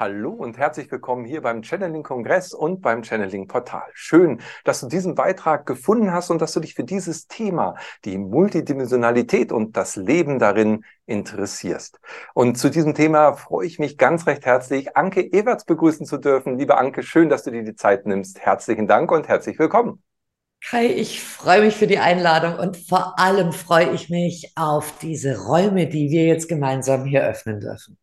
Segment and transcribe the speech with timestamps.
[0.00, 3.82] Hallo und herzlich willkommen hier beim Channeling Kongress und beim Channeling Portal.
[3.94, 7.74] Schön, dass du diesen Beitrag gefunden hast und dass du dich für dieses Thema,
[8.04, 11.98] die Multidimensionalität und das Leben darin interessierst.
[12.32, 16.58] Und zu diesem Thema freue ich mich ganz recht herzlich, Anke Everts begrüßen zu dürfen.
[16.58, 18.38] Liebe Anke, schön, dass du dir die Zeit nimmst.
[18.38, 20.00] Herzlichen Dank und herzlich willkommen.
[20.64, 25.44] Kai, ich freue mich für die Einladung und vor allem freue ich mich auf diese
[25.46, 27.98] Räume, die wir jetzt gemeinsam hier öffnen dürfen.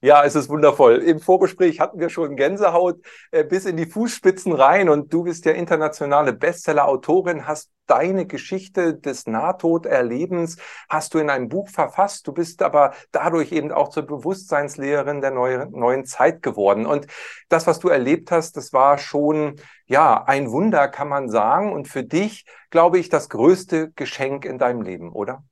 [0.00, 0.98] Ja, es ist wundervoll.
[0.98, 3.00] Im Vorgespräch hatten wir schon Gänsehaut
[3.32, 8.94] äh, bis in die Fußspitzen rein und du bist ja internationale Bestseller-Autorin, hast deine Geschichte
[8.94, 12.28] des Nahtoderlebens hast du in einem Buch verfasst.
[12.28, 16.86] Du bist aber dadurch eben auch zur Bewusstseinslehrerin der neuen, neuen Zeit geworden.
[16.86, 17.08] Und
[17.48, 21.72] das, was du erlebt hast, das war schon, ja, ein Wunder, kann man sagen.
[21.72, 25.42] Und für dich, glaube ich, das größte Geschenk in deinem Leben, oder?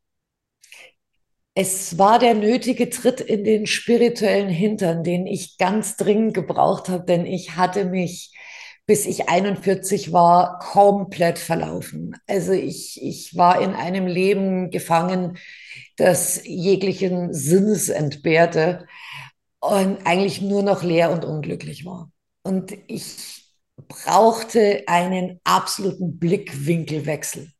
[1.59, 7.05] Es war der nötige Tritt in den spirituellen Hintern, den ich ganz dringend gebraucht habe,
[7.07, 8.37] denn ich hatte mich,
[8.85, 12.15] bis ich 41 war, komplett verlaufen.
[12.27, 15.39] Also ich, ich war in einem Leben gefangen,
[15.97, 18.87] das jeglichen Sinnes entbehrte
[19.59, 22.11] und eigentlich nur noch leer und unglücklich war.
[22.43, 23.51] Und ich
[23.89, 27.51] brauchte einen absoluten Blickwinkelwechsel.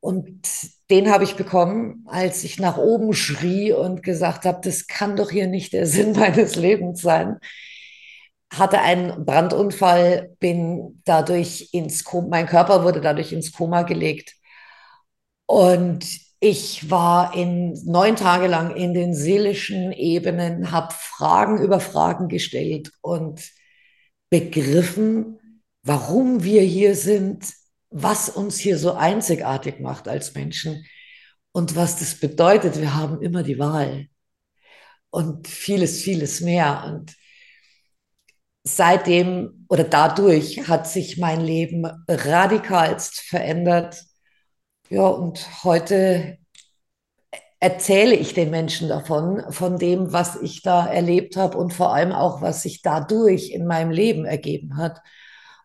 [0.00, 0.48] Und
[0.94, 5.30] den habe ich bekommen, als ich nach oben schrie und gesagt habe, das kann doch
[5.30, 7.38] hier nicht der Sinn meines Lebens sein.
[8.52, 14.36] Hatte einen Brandunfall, bin dadurch ins Koma, mein Körper wurde dadurch ins Koma gelegt.
[15.46, 16.06] Und
[16.38, 22.92] ich war in neun Tage lang in den seelischen Ebenen, habe Fragen über Fragen gestellt
[23.00, 23.50] und
[24.30, 25.40] begriffen,
[25.82, 27.52] warum wir hier sind,
[27.90, 30.84] was uns hier so einzigartig macht als Menschen
[31.54, 32.80] und was das bedeutet.
[32.80, 34.08] Wir haben immer die Wahl
[35.10, 36.84] und vieles, vieles mehr.
[36.86, 37.14] Und
[38.64, 44.02] seitdem oder dadurch hat sich mein Leben radikalst verändert.
[44.90, 46.38] Ja, und heute
[47.60, 52.12] erzähle ich den Menschen davon, von dem, was ich da erlebt habe und vor allem
[52.12, 55.00] auch, was sich dadurch in meinem Leben ergeben hat.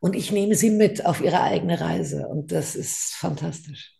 [0.01, 2.27] Und ich nehme sie mit auf ihre eigene Reise.
[2.27, 3.95] Und das ist fantastisch.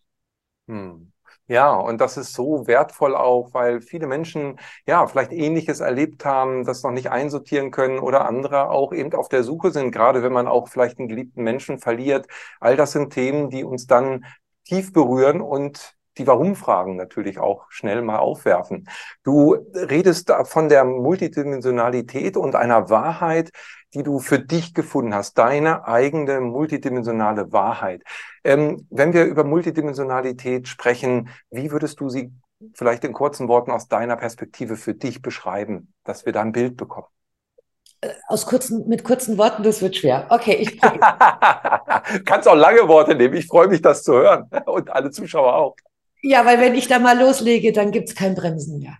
[0.68, 1.12] Hm.
[1.50, 6.64] Ja, und das ist so wertvoll auch, weil viele Menschen ja vielleicht Ähnliches erlebt haben,
[6.64, 10.32] das noch nicht einsortieren können oder andere auch eben auf der Suche sind, gerade wenn
[10.32, 12.28] man auch vielleicht einen geliebten Menschen verliert.
[12.60, 14.24] All das sind Themen, die uns dann
[14.64, 18.88] tief berühren und die Warum-Fragen natürlich auch schnell mal aufwerfen.
[19.24, 23.50] Du redest von der Multidimensionalität und einer Wahrheit,
[23.94, 28.02] die du für dich gefunden hast, deine eigene multidimensionale Wahrheit.
[28.44, 32.32] Ähm, wenn wir über Multidimensionalität sprechen, wie würdest du sie
[32.74, 36.76] vielleicht in kurzen Worten aus deiner Perspektive für dich beschreiben, dass wir da ein Bild
[36.76, 37.06] bekommen?
[38.00, 40.26] Äh, aus kurzen, mit kurzen Worten, das wird schwer.
[40.30, 40.80] Okay, ich
[42.24, 43.34] Kannst auch lange Worte nehmen.
[43.34, 44.48] Ich freue mich, das zu hören.
[44.66, 45.76] Und alle Zuschauer auch.
[46.22, 48.98] Ja, weil wenn ich da mal loslege, dann gibt es kein Bremsen mehr.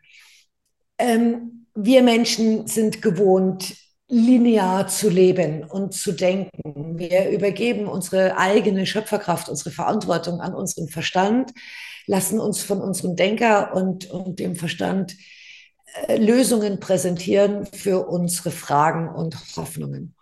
[0.98, 3.76] Ähm, wir Menschen sind gewohnt,
[4.10, 6.98] linear zu leben und zu denken.
[6.98, 11.52] Wir übergeben unsere eigene Schöpferkraft, unsere Verantwortung an unseren Verstand,
[12.06, 15.16] lassen uns von unserem Denker und, und dem Verstand
[16.08, 20.16] äh, Lösungen präsentieren für unsere Fragen und Hoffnungen.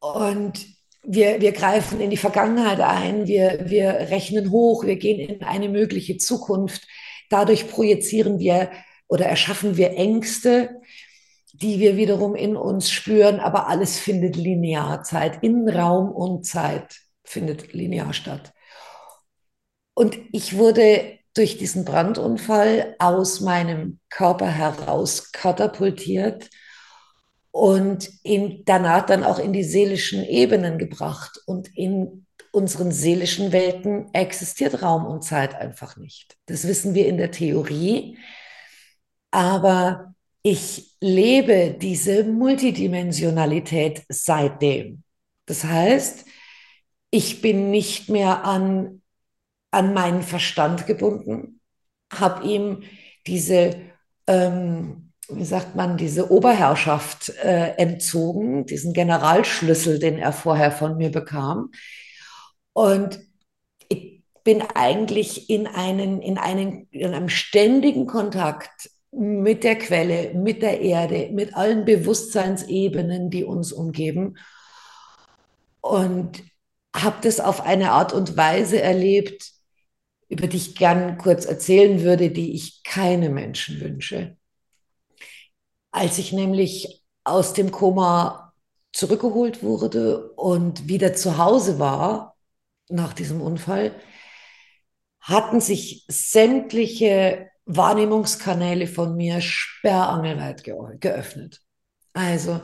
[0.00, 0.66] Und
[1.02, 5.68] wir, wir greifen in die Vergangenheit ein, wir, wir rechnen hoch, wir gehen in eine
[5.68, 6.88] mögliche Zukunft.
[7.28, 8.70] Dadurch projizieren wir
[9.06, 10.80] oder erschaffen wir Ängste,
[11.62, 15.42] die wir wiederum in uns spüren, aber alles findet linear Zeit.
[15.42, 18.52] In Raum und Zeit findet linear statt.
[19.94, 26.48] Und ich wurde durch diesen Brandunfall aus meinem Körper heraus katapultiert
[27.50, 31.40] und in, danach dann auch in die seelischen Ebenen gebracht.
[31.46, 36.36] Und in unseren seelischen Welten existiert Raum und Zeit einfach nicht.
[36.46, 38.18] Das wissen wir in der Theorie.
[39.30, 40.14] Aber
[40.46, 45.02] ich lebe diese Multidimensionalität seitdem.
[45.44, 46.24] Das heißt,
[47.10, 49.02] ich bin nicht mehr an,
[49.72, 51.60] an meinen Verstand gebunden,
[52.12, 52.84] habe ihm
[53.26, 53.74] diese,
[54.28, 61.10] ähm, wie sagt man, diese Oberherrschaft äh, entzogen, diesen Generalschlüssel, den er vorher von mir
[61.10, 61.72] bekam.
[62.72, 63.18] Und
[63.88, 70.62] ich bin eigentlich in, einen, in, einen, in einem ständigen Kontakt mit der Quelle, mit
[70.62, 74.36] der Erde, mit allen Bewusstseinsebenen, die uns umgeben.
[75.80, 76.42] Und
[76.94, 79.52] habe das auf eine Art und Weise erlebt,
[80.28, 84.36] über die ich gern kurz erzählen würde, die ich keine Menschen wünsche.
[85.92, 88.52] Als ich nämlich aus dem Koma
[88.92, 92.36] zurückgeholt wurde und wieder zu Hause war
[92.88, 93.94] nach diesem Unfall,
[95.20, 101.60] hatten sich sämtliche Wahrnehmungskanäle von mir sperrangelweit geöffnet.
[102.12, 102.60] Also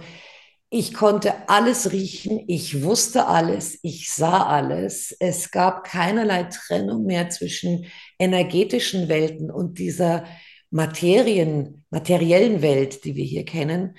[0.70, 5.14] ich konnte alles riechen, ich wusste alles, ich sah alles.
[5.20, 7.87] Es gab keinerlei Trennung mehr zwischen
[8.19, 10.25] energetischen Welten und dieser
[10.70, 13.98] Materien, materiellen Welt, die wir hier kennen.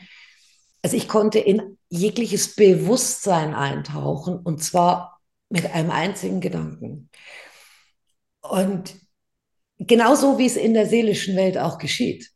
[0.82, 7.12] Also ich konnte in jegliches Bewusstsein eintauchen und zwar mit einem einzigen Gedanken.
[8.42, 8.96] Und
[9.80, 12.30] genauso wie es in der seelischen Welt auch geschieht.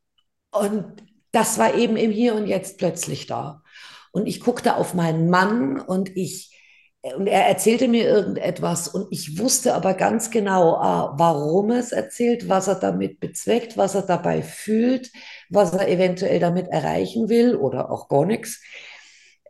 [0.51, 3.63] Und das war eben im Hier und Jetzt plötzlich da.
[4.11, 6.53] Und ich guckte auf meinen Mann und ich,
[7.01, 11.91] und er erzählte mir irgendetwas und ich wusste aber ganz genau, ah, warum er es
[11.91, 15.11] erzählt, was er damit bezweckt, was er dabei fühlt,
[15.49, 18.61] was er eventuell damit erreichen will oder auch gar nichts.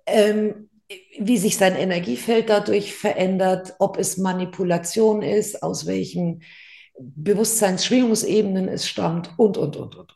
[0.06, 0.70] Ähm,
[1.20, 6.44] wie sich sein Energiefeld dadurch verändert, ob es Manipulation ist, aus welchen
[7.00, 10.16] Bewusstseinsschwingungsebenen es stammt und, und, und, und.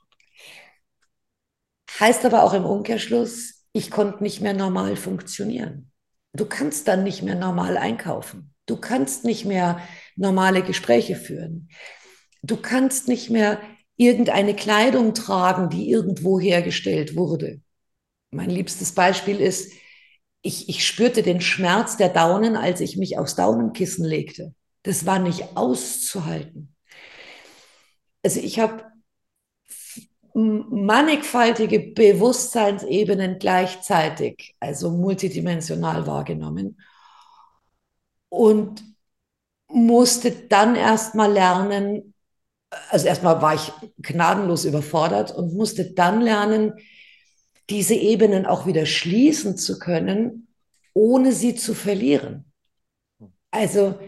[2.00, 5.92] Heißt aber auch im Umkehrschluss, ich konnte nicht mehr normal funktionieren.
[6.34, 8.54] Du kannst dann nicht mehr normal einkaufen.
[8.66, 9.82] Du kannst nicht mehr
[10.16, 11.70] normale Gespräche führen.
[12.42, 13.60] Du kannst nicht mehr
[13.98, 17.62] irgendeine Kleidung tragen, die irgendwo hergestellt wurde.
[18.32, 19.72] Mein liebstes Beispiel ist,
[20.42, 24.56] ich, ich spürte den Schmerz der Daunen, als ich mich aufs Daunenkissen legte.
[24.84, 26.71] Das war nicht auszuhalten.
[28.24, 28.84] Also ich habe
[30.34, 36.80] mannigfaltige Bewusstseinsebenen gleichzeitig, also multidimensional wahrgenommen.
[38.30, 38.84] Und
[39.68, 42.14] musste dann erstmal lernen,
[42.90, 46.74] also erstmal war ich gnadenlos überfordert und musste dann lernen,
[47.70, 50.48] diese Ebenen auch wieder schließen zu können,
[50.94, 52.46] ohne sie zu verlieren.
[53.50, 54.00] Also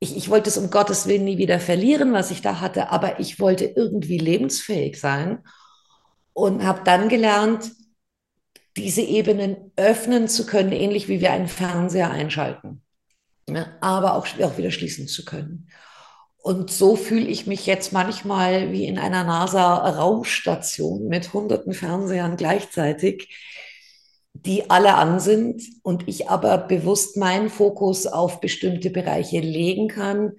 [0.00, 3.20] ich, ich wollte es um Gottes Willen nie wieder verlieren, was ich da hatte, aber
[3.20, 5.44] ich wollte irgendwie lebensfähig sein
[6.32, 7.70] und habe dann gelernt,
[8.76, 12.82] diese Ebenen öffnen zu können, ähnlich wie wir einen Fernseher einschalten,
[13.48, 15.68] ja, aber auch, auch wieder schließen zu können.
[16.42, 23.28] Und so fühle ich mich jetzt manchmal wie in einer NASA-Raumstation mit hunderten Fernsehern gleichzeitig,
[24.46, 30.36] die alle an sind und ich aber bewusst meinen Fokus auf bestimmte Bereiche legen kann.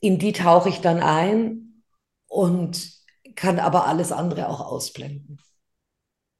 [0.00, 1.82] In die tauche ich dann ein
[2.28, 2.92] und
[3.36, 5.38] kann aber alles andere auch ausblenden.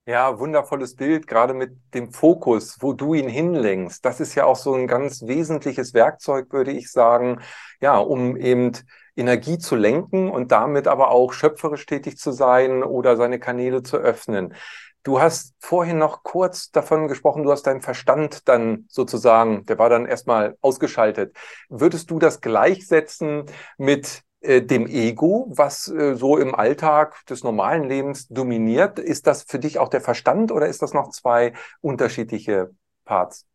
[0.06, 4.04] Ja, wundervolles Bild, gerade mit dem Fokus, wo du ihn hinlenkst.
[4.04, 7.40] Das ist ja auch so ein ganz wesentliches Werkzeug, würde ich sagen,
[7.80, 8.72] ja, um eben
[9.14, 13.98] Energie zu lenken und damit aber auch schöpferisch tätig zu sein oder seine Kanäle zu
[13.98, 14.54] öffnen.
[15.02, 19.88] Du hast vorhin noch kurz davon gesprochen, du hast deinen Verstand dann sozusagen, der war
[19.88, 21.34] dann erstmal ausgeschaltet.
[21.68, 23.46] Würdest du das gleichsetzen
[23.78, 28.98] mit äh, dem Ego, was äh, so im Alltag des normalen Lebens dominiert.
[28.98, 31.52] Ist das für dich auch der Verstand oder ist das noch zwei
[31.82, 32.70] unterschiedliche
[33.04, 33.46] Parts?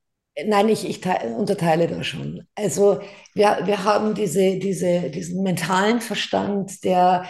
[0.45, 1.01] Nein, ich, ich
[1.37, 2.45] unterteile da schon.
[2.55, 2.99] Also
[3.33, 7.25] wir, wir haben diese, diese, diesen mentalen Verstand, der,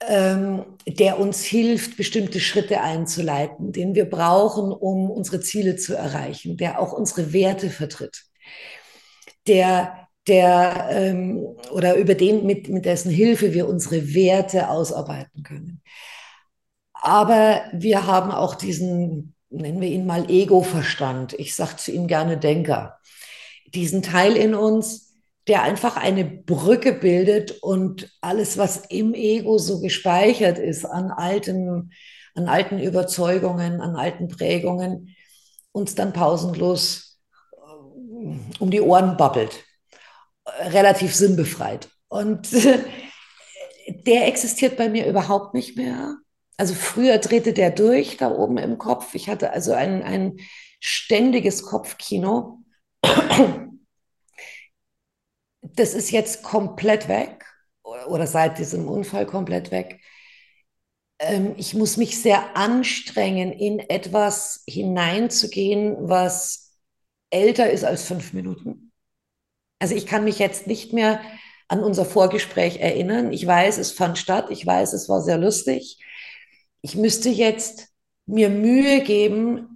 [0.00, 6.80] der uns hilft, bestimmte Schritte einzuleiten, den wir brauchen, um unsere Ziele zu erreichen, der
[6.80, 8.24] auch unsere Werte vertritt,
[9.46, 15.82] der der ähm, oder über den, mit, mit dessen Hilfe wir unsere Werte ausarbeiten können.
[16.92, 21.34] Aber wir haben auch diesen, nennen wir ihn mal Ego-Verstand.
[21.34, 22.98] Ich sage zu ihm gerne Denker.
[23.74, 25.05] Diesen Teil in uns,
[25.48, 31.92] der einfach eine Brücke bildet und alles, was im Ego so gespeichert ist an alten,
[32.34, 35.14] an alten Überzeugungen, an alten Prägungen,
[35.72, 37.20] uns dann pausenlos
[37.52, 39.64] äh, um die Ohren babbelt
[40.46, 41.88] relativ sinnbefreit.
[42.08, 42.48] Und
[44.06, 46.16] der existiert bei mir überhaupt nicht mehr.
[46.56, 49.14] Also früher drehte der durch da oben im Kopf.
[49.14, 50.36] Ich hatte also ein, ein
[50.80, 52.60] ständiges Kopfkino.
[55.76, 57.44] Das ist jetzt komplett weg
[57.82, 60.00] oder seit diesem Unfall komplett weg.
[61.18, 66.78] Ähm, ich muss mich sehr anstrengen, in etwas hineinzugehen, was
[67.30, 68.86] älter ist als fünf Minuten
[69.78, 71.20] also ich kann mich jetzt nicht mehr
[71.68, 73.32] an unser Vorgespräch erinnern.
[73.32, 74.46] Ich weiß, es fand statt.
[74.50, 75.98] Ich weiß, es war sehr lustig.
[76.82, 77.88] ich müsste jetzt
[78.26, 79.75] mir Mühe geben,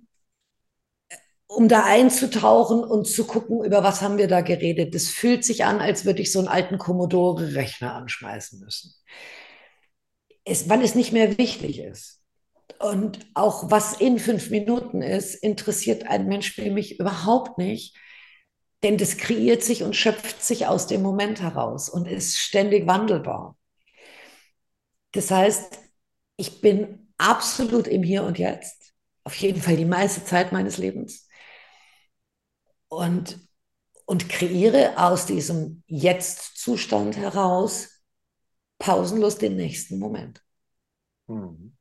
[1.50, 4.94] um da einzutauchen und zu gucken, über was haben wir da geredet.
[4.94, 8.94] Das fühlt sich an, als würde ich so einen alten Commodore-Rechner anschmeißen müssen.
[10.44, 12.22] Es, weil es nicht mehr wichtig ist.
[12.78, 17.96] Und auch was in fünf Minuten ist, interessiert ein Mensch wie mich überhaupt nicht.
[18.84, 23.56] Denn das kreiert sich und schöpft sich aus dem Moment heraus und ist ständig wandelbar.
[25.12, 25.80] Das heißt,
[26.36, 28.92] ich bin absolut im Hier und Jetzt,
[29.24, 31.26] auf jeden Fall die meiste Zeit meines Lebens
[32.90, 33.40] und,
[34.04, 38.02] und kreiere aus diesem Jetzt-Zustand heraus
[38.78, 40.42] pausenlos den nächsten Moment.
[41.28, 41.76] Hm.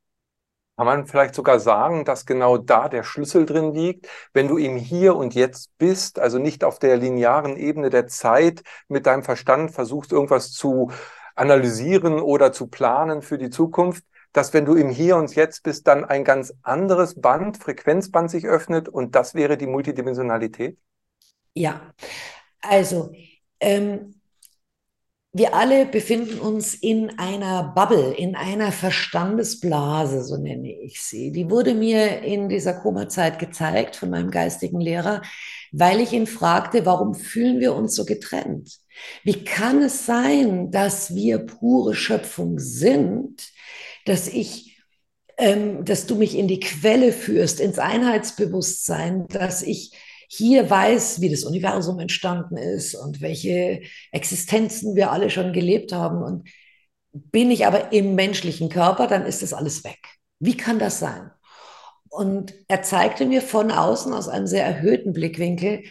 [0.77, 4.77] Kann man vielleicht sogar sagen, dass genau da der Schlüssel drin liegt, wenn du im
[4.77, 9.71] Hier und Jetzt bist, also nicht auf der linearen Ebene der Zeit mit deinem Verstand
[9.71, 10.89] versuchst, irgendwas zu
[11.35, 15.87] analysieren oder zu planen für die Zukunft, dass wenn du im Hier und Jetzt bist,
[15.87, 20.77] dann ein ganz anderes Band, Frequenzband sich öffnet und das wäre die Multidimensionalität?
[21.59, 21.93] Ja,
[22.61, 23.11] also
[23.59, 24.15] ähm,
[25.33, 31.33] wir alle befinden uns in einer Bubble, in einer Verstandesblase, so nenne ich sie.
[31.33, 35.21] Die wurde mir in dieser Koma-Zeit gezeigt von meinem geistigen Lehrer,
[35.73, 38.79] weil ich ihn fragte, warum fühlen wir uns so getrennt?
[39.25, 43.51] Wie kann es sein, dass wir pure Schöpfung sind,
[44.05, 44.81] dass ich,
[45.37, 49.91] ähm, dass du mich in die Quelle führst, ins Einheitsbewusstsein, dass ich
[50.31, 53.81] hier weiß, wie das Universum entstanden ist und welche
[54.11, 56.21] Existenzen wir alle schon gelebt haben.
[56.21, 56.47] Und
[57.11, 59.97] bin ich aber im menschlichen Körper, dann ist das alles weg.
[60.39, 61.31] Wie kann das sein?
[62.09, 65.83] Und er zeigte mir von außen aus einem sehr erhöhten Blickwinkel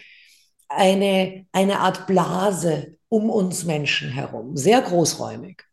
[0.69, 5.63] eine, eine Art Blase um uns Menschen herum, sehr großräumig.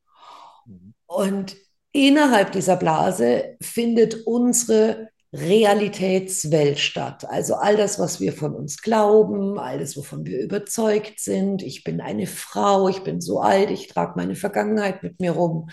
[0.66, 0.94] Mhm.
[1.06, 1.56] Und
[1.92, 7.28] innerhalb dieser Blase findet unsere Realitätswelt statt.
[7.28, 11.62] Also all das, was wir von uns glauben, all das, wovon wir überzeugt sind.
[11.62, 15.70] Ich bin eine Frau, ich bin so alt, ich trage meine Vergangenheit mit mir rum.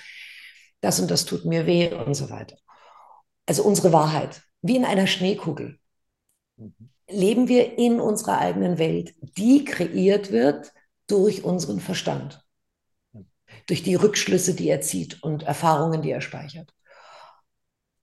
[0.82, 2.58] Das und das tut mir weh und so weiter.
[3.46, 5.78] Also unsere Wahrheit, wie in einer Schneekugel.
[6.58, 6.74] Mhm.
[7.10, 10.72] Leben wir in unserer eigenen Welt, die kreiert wird
[11.08, 12.44] durch unseren Verstand,
[13.12, 13.28] mhm.
[13.68, 16.74] durch die Rückschlüsse, die er zieht und Erfahrungen, die er speichert.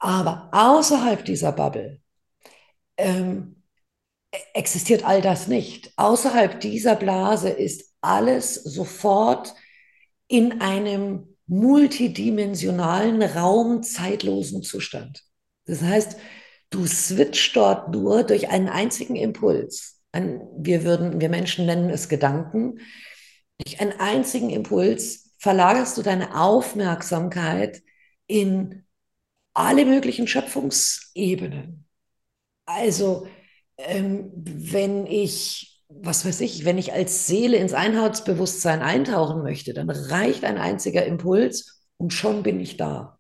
[0.01, 2.01] Aber außerhalb dieser Bubble
[2.97, 3.63] ähm,
[4.55, 5.93] existiert all das nicht.
[5.97, 9.55] Außerhalb dieser Blase ist alles sofort
[10.27, 15.23] in einem multidimensionalen, raumzeitlosen Zustand.
[15.67, 16.17] Das heißt,
[16.71, 20.01] du switcht dort nur durch einen einzigen Impuls.
[20.13, 22.79] Ein, wir würden, wir Menschen nennen es Gedanken.
[23.59, 27.83] Durch einen einzigen Impuls verlagerst du deine Aufmerksamkeit
[28.27, 28.87] in
[29.55, 31.87] alle möglichen Schöpfungsebenen.
[32.67, 33.27] Also
[33.79, 39.91] ähm, wenn ich, was weiß ich, wenn ich als Seele ins Einheitsbewusstsein eintauchen möchte, dann
[39.91, 43.19] reicht ein einziger Impuls und schon bin ich da.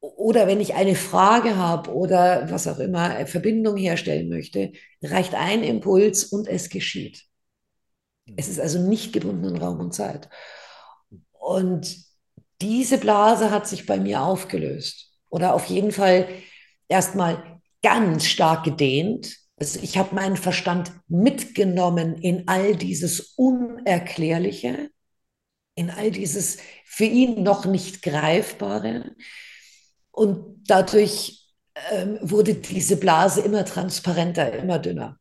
[0.00, 5.62] Oder wenn ich eine Frage habe oder was auch immer, Verbindung herstellen möchte, reicht ein
[5.62, 7.24] Impuls und es geschieht.
[8.36, 10.28] Es ist also nicht gebunden in Raum und Zeit.
[11.32, 11.96] Und
[12.62, 16.28] diese Blase hat sich bei mir aufgelöst oder auf jeden Fall
[16.88, 19.36] erstmal ganz stark gedehnt.
[19.58, 24.90] Also ich habe meinen Verstand mitgenommen in all dieses Unerklärliche,
[25.74, 29.16] in all dieses für ihn noch nicht Greifbare.
[30.10, 31.48] Und dadurch
[31.90, 35.18] ähm, wurde diese Blase immer transparenter, immer dünner.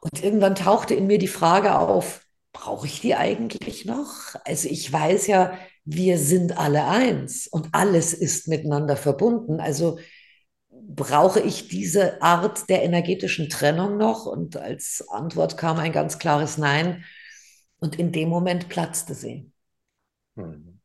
[0.00, 4.34] Und irgendwann tauchte in mir die Frage auf, brauche ich die eigentlich noch?
[4.44, 9.60] Also ich weiß ja, wir sind alle eins und alles ist miteinander verbunden.
[9.60, 9.98] Also
[10.70, 14.26] brauche ich diese Art der energetischen Trennung noch?
[14.26, 17.04] Und als Antwort kam ein ganz klares Nein.
[17.78, 19.50] Und in dem Moment platzte sie.
[20.36, 20.80] Hm.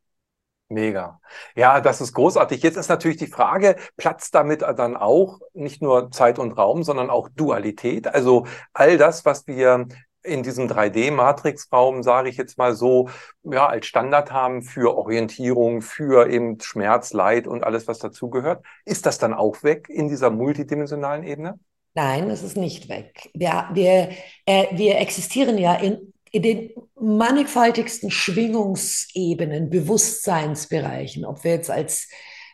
[0.68, 1.20] Mega.
[1.56, 2.62] Ja, das ist großartig.
[2.62, 7.10] Jetzt ist natürlich die Frage, platzt damit dann auch nicht nur Zeit und Raum, sondern
[7.10, 8.06] auch Dualität?
[8.06, 9.88] Also all das, was wir
[10.22, 13.08] in diesem 3D-Matrix-Raum, sage ich jetzt mal so,
[13.42, 18.64] ja, als Standard haben für Orientierung, für eben Schmerz, Leid und alles, was dazugehört.
[18.84, 21.58] Ist das dann auch weg in dieser multidimensionalen Ebene?
[21.94, 23.30] Nein, es ist nicht weg.
[23.34, 24.10] Wir, wir,
[24.46, 32.08] äh, wir existieren ja in, in den mannigfaltigsten Schwingungsebenen, Bewusstseinsbereichen, ob wir jetzt als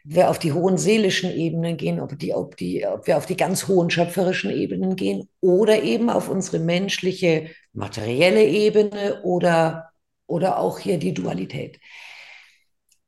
[0.08, 3.36] wir auf die hohen seelischen Ebenen gehen, ob, die, ob, die, ob wir auf die
[3.36, 9.90] ganz hohen schöpferischen Ebenen gehen oder eben auf unsere menschliche, materielle Ebene oder,
[10.28, 11.80] oder auch hier die Dualität.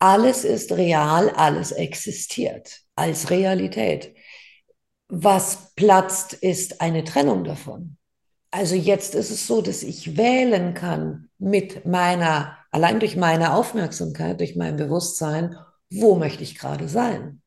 [0.01, 4.15] Alles ist real, alles existiert als Realität.
[5.09, 7.97] Was platzt, ist eine Trennung davon.
[8.51, 14.41] Also jetzt ist es so, dass ich wählen kann mit meiner, allein durch meine Aufmerksamkeit,
[14.41, 15.57] durch mein Bewusstsein,
[15.91, 17.43] wo möchte ich gerade sein.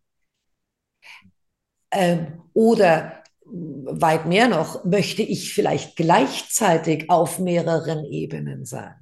[1.91, 8.95] Ähm, oder weit mehr noch, möchte ich vielleicht gleichzeitig auf mehreren Ebenen sein.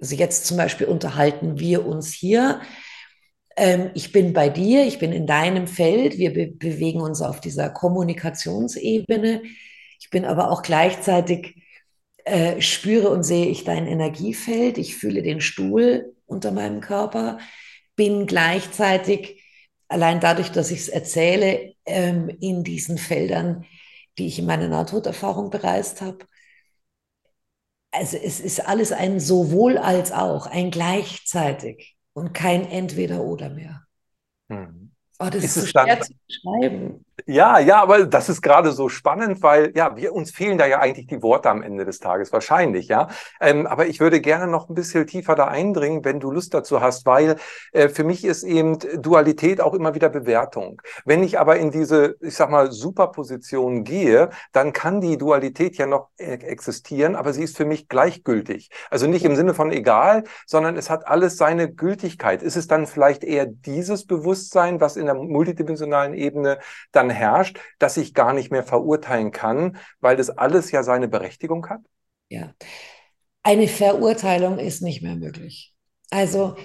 [0.00, 2.60] Also jetzt zum Beispiel unterhalten wir uns hier.
[3.56, 7.40] Ähm, ich bin bei dir, ich bin in deinem Feld, wir be bewegen uns auf
[7.40, 9.42] dieser Kommunikationsebene.
[10.00, 11.62] Ich bin aber auch gleichzeitig,
[12.24, 17.38] äh, spüre und sehe ich dein Energiefeld, ich fühle den Stuhl unter meinem Körper,
[17.96, 19.42] bin gleichzeitig,
[19.88, 23.64] allein dadurch, dass ich es erzähle, ähm, in diesen Feldern,
[24.18, 26.26] die ich in meiner Nahtoderfahrung bereist habe.
[27.90, 33.86] Also es ist alles ein sowohl als auch, ein gleichzeitig und kein entweder oder mehr.
[34.50, 34.92] Hm.
[35.18, 37.05] Oh, das ist, ist so schwer dann, zu beschreiben.
[37.24, 40.80] Ja, ja, aber das ist gerade so spannend, weil ja, wir uns fehlen da ja
[40.80, 43.08] eigentlich die Worte am Ende des Tages, wahrscheinlich, ja.
[43.40, 46.82] Ähm, aber ich würde gerne noch ein bisschen tiefer da eindringen, wenn du Lust dazu
[46.82, 47.36] hast, weil
[47.72, 50.82] äh, für mich ist eben Dualität auch immer wieder Bewertung.
[51.06, 55.86] Wenn ich aber in diese, ich sag mal, Superposition gehe, dann kann die Dualität ja
[55.86, 58.70] noch äh, existieren, aber sie ist für mich gleichgültig.
[58.90, 62.42] Also nicht im Sinne von egal, sondern es hat alles seine Gültigkeit.
[62.42, 66.58] Ist es dann vielleicht eher dieses Bewusstsein, was in der multidimensionalen Ebene
[66.92, 71.68] dann herrscht, dass ich gar nicht mehr verurteilen kann, weil das alles ja seine Berechtigung
[71.68, 71.80] hat?
[72.28, 72.52] Ja,
[73.42, 75.72] eine Verurteilung ist nicht mehr möglich.
[76.10, 76.56] Also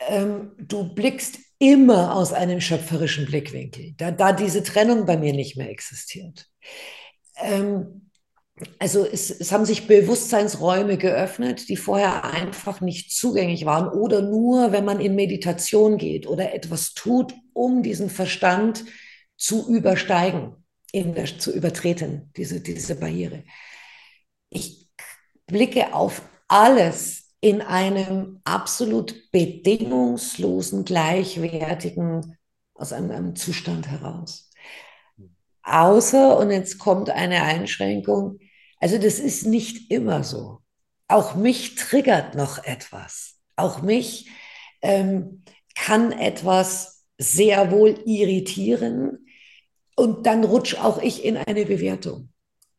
[0.00, 5.56] ähm, du blickst immer aus einem schöpferischen Blickwinkel, da, da diese Trennung bei mir nicht
[5.56, 6.48] mehr existiert.
[7.36, 8.10] Ähm,
[8.78, 14.70] also es, es, haben sich Bewusstseinsräume geöffnet, die vorher einfach nicht zugänglich waren oder nur,
[14.72, 18.84] wenn man in Meditation geht oder etwas tut, um diesen Verstand
[19.36, 23.44] zu übersteigen, der, zu übertreten, diese, diese Barriere.
[24.50, 24.88] Ich
[25.46, 32.38] blicke auf alles in einem absolut bedingungslosen, gleichwertigen,
[32.74, 34.50] aus einem, einem Zustand heraus.
[35.62, 38.38] Außer, und jetzt kommt eine Einschränkung,
[38.80, 40.60] also das ist nicht immer so.
[41.08, 43.38] Auch mich triggert noch etwas.
[43.56, 44.28] Auch mich
[44.82, 45.44] ähm,
[45.74, 49.23] kann etwas sehr wohl irritieren
[49.96, 52.30] und dann rutsche auch ich in eine Bewertung.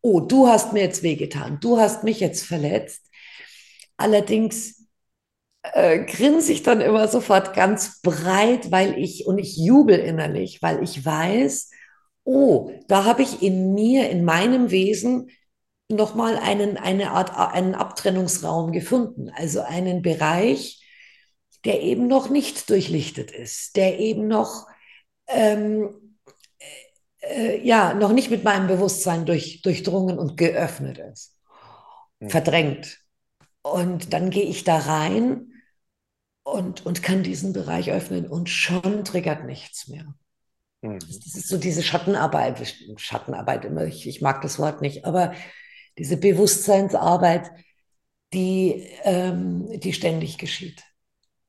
[0.02, 3.02] Oh, du hast mir jetzt wehgetan, du hast mich jetzt verletzt.
[3.98, 4.88] Allerdings
[5.74, 10.84] äh, grinse ich dann immer sofort ganz breit, weil ich, und ich jubel innerlich, weil
[10.84, 11.72] ich weiß,
[12.24, 15.30] oh, da habe ich in mir, in meinem Wesen
[15.90, 19.30] nochmal einen, eine Art, einen Abtrennungsraum gefunden.
[19.30, 20.84] Also einen Bereich,
[21.64, 24.68] der eben noch nicht durchlichtet ist, der eben noch,
[25.28, 26.05] ähm,
[27.30, 31.38] äh, ja, noch nicht mit meinem Bewusstsein durch, durchdrungen und geöffnet ist,
[32.20, 32.30] mhm.
[32.30, 33.00] verdrängt.
[33.62, 35.52] Und dann gehe ich da rein
[36.44, 40.14] und, und kann diesen Bereich öffnen und schon triggert nichts mehr.
[40.82, 41.00] Mhm.
[41.00, 45.34] Das ist so diese Schattenarbeit, Schattenarbeit immer, ich, ich mag das Wort nicht, aber
[45.98, 47.52] diese Bewusstseinsarbeit,
[48.34, 50.84] die, ähm, die ständig geschieht.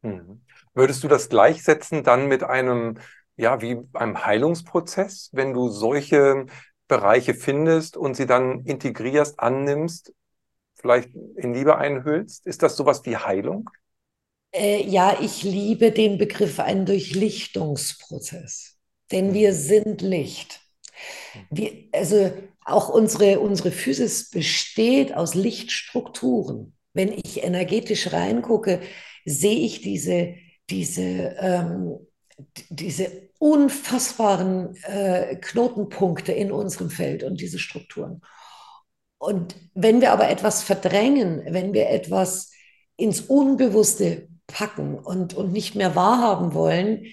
[0.03, 0.41] Mhm.
[0.75, 2.99] Würdest du das gleichsetzen dann mit einem,
[3.37, 6.47] ja, wie einem Heilungsprozess, wenn du solche
[6.89, 10.13] Bereiche findest und sie dann integrierst, annimmst,
[10.75, 12.47] vielleicht in Liebe einhüllst?
[12.47, 13.69] Ist das sowas wie Heilung?
[14.53, 18.79] Äh, ja, ich liebe den Begriff ein Durchlichtungsprozess,
[19.11, 19.57] denn wir mhm.
[19.57, 20.61] sind Licht.
[21.51, 22.33] Wir, also
[22.65, 26.75] auch unsere, unsere Physis besteht aus Lichtstrukturen.
[26.95, 28.81] Wenn ich energetisch reingucke,
[29.25, 30.35] sehe ich diese,
[30.71, 32.06] diese, ähm,
[32.69, 38.23] diese unfassbaren äh, Knotenpunkte in unserem Feld und diese Strukturen.
[39.19, 42.53] Und wenn wir aber etwas verdrängen, wenn wir etwas
[42.97, 47.07] ins Unbewusste packen und, und nicht mehr wahrhaben wollen,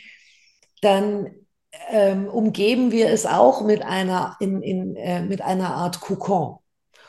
[0.81, 1.31] dann
[1.89, 6.57] ähm, umgeben wir es auch mit einer, in, in, äh, mit einer Art Kokon.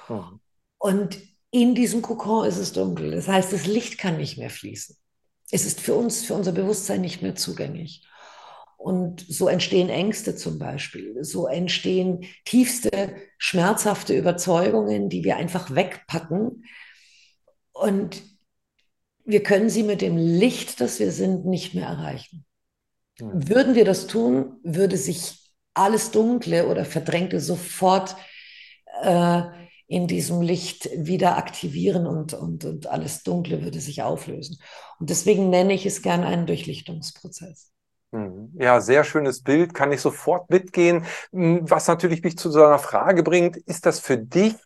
[0.09, 0.41] Mhm.
[0.79, 1.19] Und
[1.51, 3.11] in diesem Kokon ist es dunkel.
[3.13, 4.97] Das heißt, das Licht kann nicht mehr fließen.
[5.55, 8.05] Es ist für uns, für unser Bewusstsein nicht mehr zugänglich.
[8.77, 11.23] Und so entstehen Ängste zum Beispiel.
[11.23, 16.65] So entstehen tiefste, schmerzhafte Überzeugungen, die wir einfach wegpacken.
[17.71, 18.21] Und
[19.25, 22.45] wir können sie mit dem Licht, das wir sind, nicht mehr erreichen.
[23.21, 28.17] Würden wir das tun, würde sich alles Dunkle oder Verdrängte sofort
[29.03, 29.43] äh,
[29.95, 34.59] in diesem Licht wieder aktivieren und, und, und alles Dunkle würde sich auflösen.
[34.99, 37.71] Und deswegen nenne ich es gern einen Durchlichtungsprozess.
[38.11, 38.51] Mhm.
[38.59, 41.05] Ja, sehr schönes Bild, kann ich sofort mitgehen.
[41.31, 44.57] Hm, was natürlich mich zu so einer Frage bringt, ist das für dich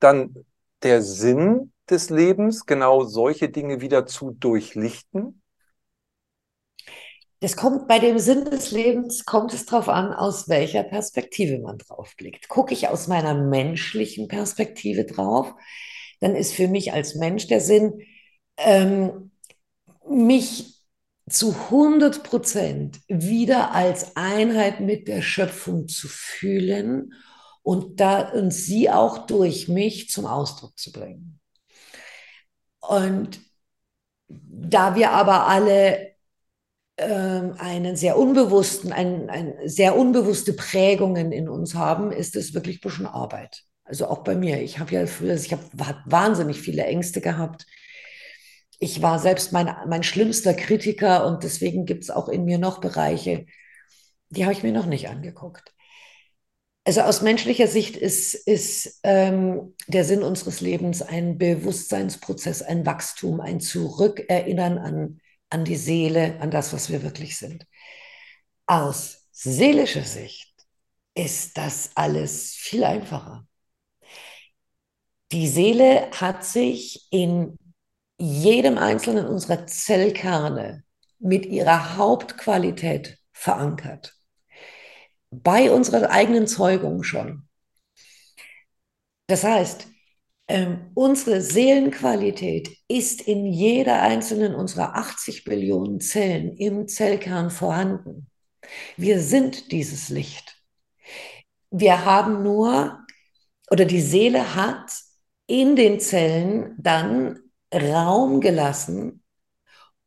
[0.00, 0.34] dann
[0.82, 5.37] der Sinn des Lebens, genau solche Dinge wieder zu durchlichten?
[7.40, 11.78] Das kommt bei dem Sinn des Lebens, kommt es darauf an, aus welcher Perspektive man
[11.78, 12.48] drauf blickt.
[12.48, 15.54] Gucke ich aus meiner menschlichen Perspektive drauf,
[16.20, 18.00] dann ist für mich als Mensch der Sinn,
[18.56, 19.30] ähm,
[20.08, 20.82] mich
[21.28, 27.12] zu 100 Prozent wieder als Einheit mit der Schöpfung zu fühlen
[27.62, 31.38] und, da, und sie auch durch mich zum Ausdruck zu bringen.
[32.80, 33.40] Und
[34.28, 36.07] da wir aber alle
[37.02, 42.88] einen sehr unbewussten, ein, ein, sehr unbewusste Prägungen in uns haben, ist es wirklich ein
[42.88, 43.64] bisschen Arbeit.
[43.84, 44.60] Also auch bei mir.
[44.62, 45.62] Ich habe ja früher, ich habe
[46.06, 47.66] wahnsinnig viele Ängste gehabt.
[48.78, 52.80] Ich war selbst mein, mein schlimmster Kritiker und deswegen gibt es auch in mir noch
[52.80, 53.46] Bereiche,
[54.30, 55.72] die habe ich mir noch nicht angeguckt.
[56.84, 63.40] Also aus menschlicher Sicht ist, ist ähm, der Sinn unseres Lebens ein Bewusstseinsprozess, ein Wachstum,
[63.40, 67.66] ein Zurückerinnern an an die Seele, an das, was wir wirklich sind.
[68.66, 70.52] Aus seelischer Sicht
[71.14, 73.46] ist das alles viel einfacher.
[75.32, 77.58] Die Seele hat sich in
[78.18, 80.84] jedem einzelnen unserer Zellkerne
[81.18, 84.14] mit ihrer Hauptqualität verankert.
[85.30, 87.48] Bei unserer eigenen Zeugung schon.
[89.26, 89.88] Das heißt,
[90.48, 98.30] ähm, unsere Seelenqualität ist in jeder einzelnen unserer 80 Billionen Zellen im Zellkern vorhanden.
[98.96, 100.56] Wir sind dieses Licht.
[101.70, 102.98] Wir haben nur,
[103.70, 104.90] oder die Seele hat
[105.46, 107.40] in den Zellen dann
[107.72, 109.22] Raum gelassen,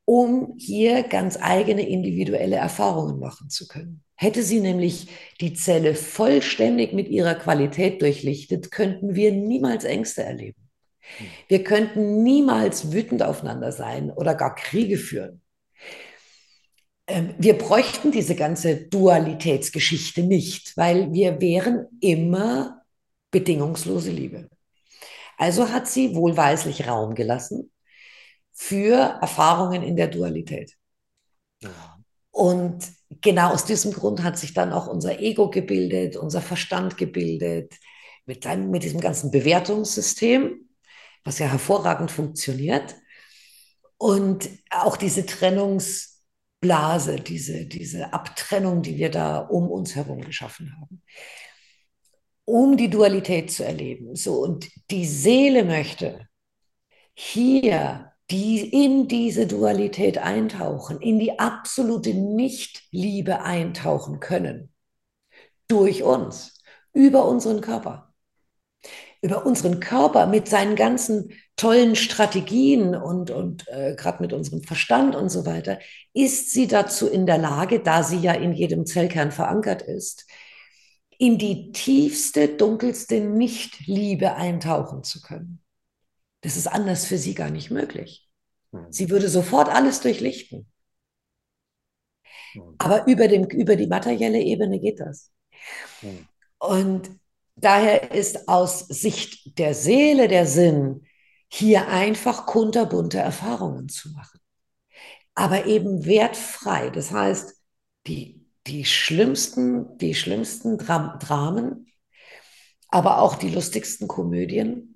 [0.05, 4.03] um hier ganz eigene individuelle Erfahrungen machen zu können.
[4.21, 5.07] Hätte sie nämlich
[5.39, 10.69] die Zelle vollständig mit ihrer Qualität durchlichtet, könnten wir niemals Ängste erleben.
[10.99, 11.27] Hm.
[11.47, 15.41] Wir könnten niemals wütend aufeinander sein oder gar Kriege führen.
[17.07, 22.83] Ähm, wir bräuchten diese ganze Dualitätsgeschichte nicht, weil wir wären immer
[23.31, 24.49] bedingungslose Liebe.
[25.35, 27.71] Also hat sie wohlweislich Raum gelassen
[28.53, 30.77] für Erfahrungen in der Dualität.
[32.31, 32.89] Und
[33.21, 37.75] genau aus diesem Grund hat sich dann auch unser Ego gebildet, unser Verstand gebildet,
[38.25, 40.69] mit, einem, mit diesem ganzen Bewertungssystem,
[41.23, 42.95] was ja hervorragend funktioniert.
[43.97, 51.03] Und auch diese Trennungsblase, diese, diese Abtrennung, die wir da um uns herum geschaffen haben,
[52.45, 54.15] um die Dualität zu erleben.
[54.15, 56.27] So, und die Seele möchte
[57.13, 64.73] hier die in diese Dualität eintauchen, in die absolute Nichtliebe eintauchen können.
[65.67, 66.61] Durch uns,
[66.93, 68.13] über unseren Körper.
[69.21, 75.15] Über unseren Körper mit seinen ganzen tollen Strategien und, und äh, gerade mit unserem Verstand
[75.15, 75.77] und so weiter,
[76.13, 80.25] ist sie dazu in der Lage, da sie ja in jedem Zellkern verankert ist,
[81.19, 85.60] in die tiefste, dunkelste Nichtliebe eintauchen zu können.
[86.41, 88.27] Das ist anders für sie gar nicht möglich.
[88.71, 88.87] Hm.
[88.89, 90.71] Sie würde sofort alles durchlichten.
[92.53, 92.75] Hm.
[92.77, 95.31] Aber über, dem, über die materielle Ebene geht das.
[96.01, 96.27] Hm.
[96.59, 97.09] Und
[97.55, 101.05] daher ist aus Sicht der Seele der Sinn,
[101.47, 104.39] hier einfach kunterbunte Erfahrungen zu machen.
[105.35, 106.89] Aber eben wertfrei.
[106.89, 107.55] Das heißt,
[108.07, 111.87] die, die schlimmsten, die schlimmsten Dram Dramen,
[112.87, 114.90] aber auch die lustigsten Komödien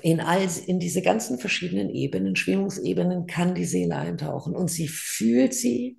[0.00, 4.54] in, all, in diese ganzen verschiedenen Ebenen, Schwingungsebenen, kann die Seele eintauchen.
[4.54, 5.98] Und sie fühlt sie,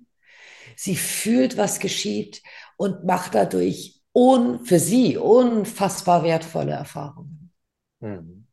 [0.76, 2.42] sie fühlt, was geschieht
[2.76, 7.52] und macht dadurch un, für sie unfassbar wertvolle Erfahrungen.
[8.00, 8.46] Mhm.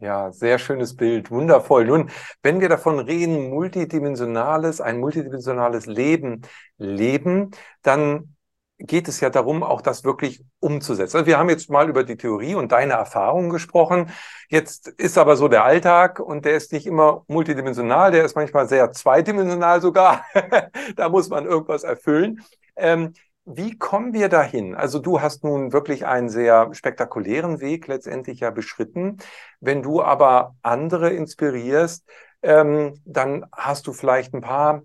[0.00, 1.84] Ja, sehr schönes Bild, wundervoll.
[1.84, 2.10] Nun,
[2.42, 6.42] wenn wir davon reden, multidimensionales, ein multidimensionales Leben
[6.76, 7.50] leben,
[7.82, 8.36] dann
[8.78, 11.16] geht es ja darum, auch das wirklich umzusetzen.
[11.16, 14.10] Also wir haben jetzt mal über die Theorie und deine Erfahrungen gesprochen.
[14.48, 18.68] Jetzt ist aber so der Alltag und der ist nicht immer multidimensional, der ist manchmal
[18.68, 20.24] sehr zweidimensional sogar.
[20.96, 22.44] da muss man irgendwas erfüllen.
[22.76, 23.14] Ähm,
[23.44, 24.74] wie kommen wir dahin?
[24.74, 29.16] Also du hast nun wirklich einen sehr spektakulären Weg letztendlich ja beschritten.
[29.60, 32.04] Wenn du aber andere inspirierst,
[32.42, 34.82] ähm, dann hast du vielleicht ein paar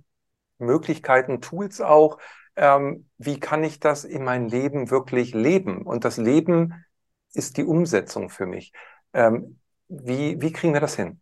[0.60, 2.18] Möglichkeiten, Tools auch,
[2.56, 5.84] ähm, wie kann ich das in mein Leben wirklich leben?
[5.84, 6.86] Und das Leben
[7.34, 8.74] ist die Umsetzung für mich.
[9.14, 11.20] Ähm, wie, wie kriegen wir das hin?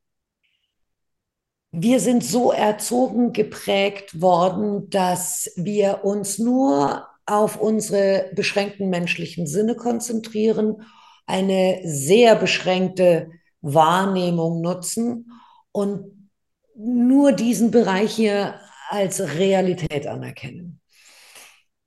[1.72, 9.76] Wir sind so erzogen, geprägt worden, dass wir uns nur auf unsere beschränkten menschlichen Sinne
[9.76, 10.84] konzentrieren,
[11.26, 15.32] eine sehr beschränkte Wahrnehmung nutzen
[15.72, 16.30] und
[16.76, 20.81] nur diesen Bereich hier als Realität anerkennen.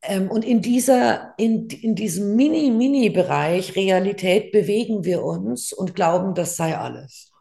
[0.06, 6.56] Ähm, und in, dieser, in, in diesem Mini-Mini-Bereich Realität bewegen wir uns und glauben, das
[6.56, 7.32] sei alles.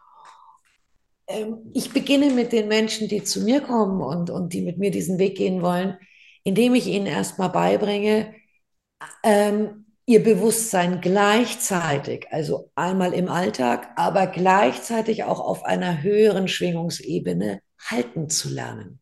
[1.27, 4.91] Ähm, ich beginne mit den Menschen, die zu mir kommen und, und die mit mir
[4.91, 5.97] diesen Weg gehen wollen,
[6.43, 8.33] indem ich ihnen erstmal beibringe,
[9.23, 17.61] ähm, ihr Bewusstsein gleichzeitig, also einmal im Alltag, aber gleichzeitig auch auf einer höheren Schwingungsebene
[17.89, 18.99] halten zu lernen.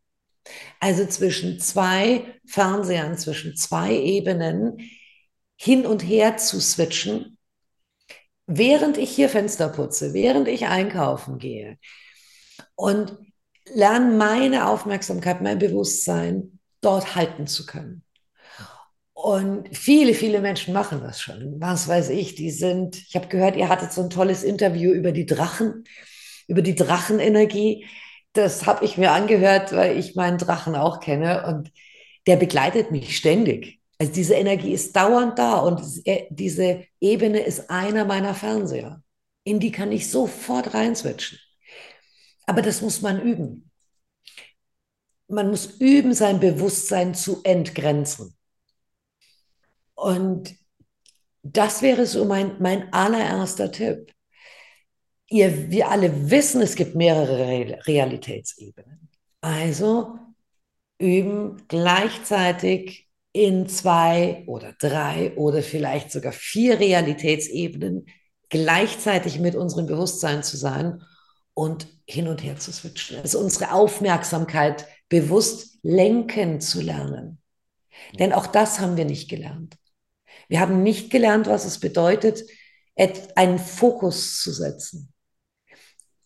[0.80, 4.78] Also zwischen zwei Fernsehern, zwischen zwei Ebenen
[5.56, 7.38] hin und her zu switchen,
[8.48, 11.78] während ich hier Fenster putze, während ich einkaufen gehe
[12.76, 13.18] und
[13.74, 18.04] lerne meine Aufmerksamkeit, mein Bewusstsein dort halten zu können.
[19.14, 21.62] Und viele, viele Menschen machen das schon.
[21.62, 25.12] Was weiß ich, die sind, ich habe gehört, ihr hattet so ein tolles Interview über
[25.12, 25.84] die Drachen,
[26.48, 27.86] über die Drachenenergie.
[28.34, 31.72] Das habe ich mir angehört, weil ich meinen Drachen auch kenne und
[32.28, 33.82] der begleitet mich ständig.
[34.00, 35.82] Also diese Energie ist dauernd da und
[36.30, 39.04] diese Ebene ist einer meiner Fernseher.
[39.44, 41.40] In die kann ich sofort reinswitchen.
[42.46, 43.72] Aber das muss man üben
[45.32, 48.36] man muss üben, sein Bewusstsein zu entgrenzen.
[49.96, 50.56] Und
[51.44, 54.14] das wäre so mein, mein allererster Tipp.
[55.32, 59.10] Ihr, wir alle wissen, es gibt mehrere Realitätsebenen.
[59.40, 60.20] Also
[61.00, 68.08] üben gleichzeitig in zwei oder drei oder vielleicht sogar vier Realitätsebenen
[68.50, 71.02] gleichzeitig mit unserem Bewusstsein zu sein
[71.54, 73.22] und hin und her zu switchen.
[73.22, 77.40] Also unsere Aufmerksamkeit bewusst lenken zu lernen.
[78.20, 79.78] Denn auch das haben wir nicht gelernt.
[80.50, 82.44] Wir haben nicht gelernt, was es bedeutet,
[83.36, 85.11] einen Fokus zu setzen.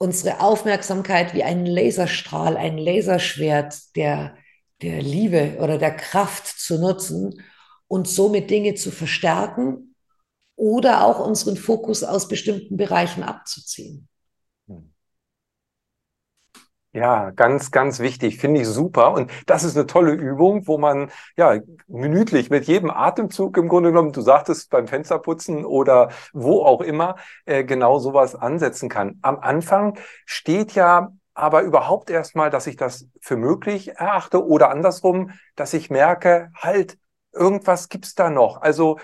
[0.06, 4.36] Unsere Aufmerksamkeit wie ein Laserstrahl, ein Laserschwert der,
[4.84, 7.42] der Liebe oder der Kraft zu nutzen
[7.88, 9.96] und somit Dinge zu verstärken
[10.56, 14.08] oder auch unseren Fokus aus bestimmten Bereichen abzuziehen.
[16.96, 19.12] Ja, ganz, ganz wichtig, finde ich super.
[19.12, 23.90] Und das ist eine tolle Übung, wo man ja minütlich mit jedem Atemzug im Grunde
[23.90, 29.20] genommen, du sagtest beim Fensterputzen oder wo auch immer, äh, genau sowas ansetzen kann.
[29.24, 35.32] Am Anfang steht ja aber überhaupt erstmal, dass ich das für möglich erachte oder andersrum,
[35.58, 36.98] dass ich merke, halt,
[37.34, 38.62] irgendwas gibt's da noch.
[38.62, 39.00] Also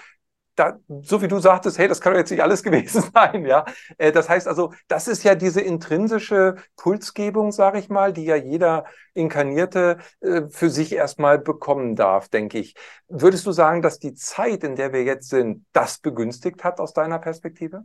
[0.56, 3.66] da, so wie du sagtest, hey, das kann doch jetzt nicht alles gewesen sein, ja.
[3.98, 8.36] Äh, das heißt also, das ist ja diese intrinsische Pulsgebung, sage ich mal, die ja
[8.36, 12.76] jeder Inkarnierte äh, für sich erstmal bekommen darf, denke ich.
[13.08, 16.94] Würdest du sagen, dass die Zeit, in der wir jetzt sind, das begünstigt hat aus
[16.94, 17.84] deiner Perspektive?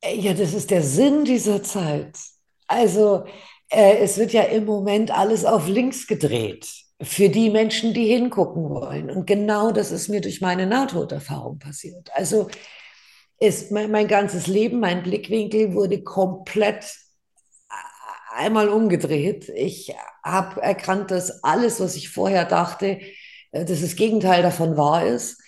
[0.00, 2.18] Äh, ja, das ist der Sinn dieser Zeit.
[2.66, 3.24] Also,
[3.68, 9.10] es wird ja im Moment alles auf links gedreht für die Menschen, die hingucken wollen.
[9.10, 12.10] Und genau das ist mir durch meine Nahtoderfahrung passiert.
[12.14, 12.48] Also
[13.38, 16.96] ist mein, mein ganzes Leben, mein Blickwinkel wurde komplett
[18.34, 19.48] einmal umgedreht.
[19.48, 23.00] Ich habe erkannt, dass alles, was ich vorher dachte,
[23.52, 25.40] äh, dass das Gegenteil davon wahr ist.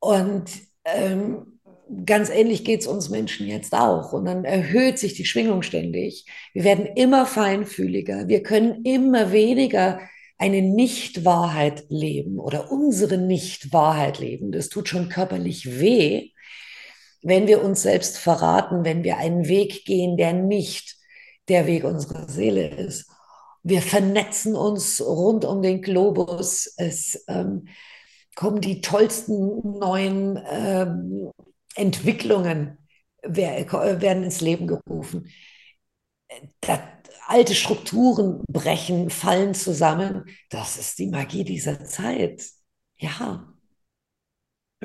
[0.00, 0.50] Und
[0.84, 1.60] ähm,
[2.04, 4.12] ganz ähnlich geht es uns Menschen jetzt auch.
[4.12, 6.26] Und dann erhöht sich die Schwingung ständig.
[6.52, 8.28] Wir werden immer feinfühliger.
[8.28, 10.00] Wir können immer weniger
[10.38, 16.30] eine Nichtwahrheit leben oder unsere Nichtwahrheit leben, das tut schon körperlich weh,
[17.22, 20.96] wenn wir uns selbst verraten, wenn wir einen Weg gehen, der nicht
[21.48, 23.08] der Weg unserer Seele ist.
[23.62, 26.74] Wir vernetzen uns rund um den Globus.
[26.76, 27.68] Es ähm,
[28.34, 31.30] kommen die tollsten neuen ähm,
[31.74, 32.78] Entwicklungen,
[33.22, 35.30] werden ins Leben gerufen.
[36.60, 36.80] Das,
[37.34, 40.24] alte Strukturen brechen, fallen zusammen.
[40.50, 42.44] Das ist die Magie dieser Zeit.
[42.96, 43.52] Ja.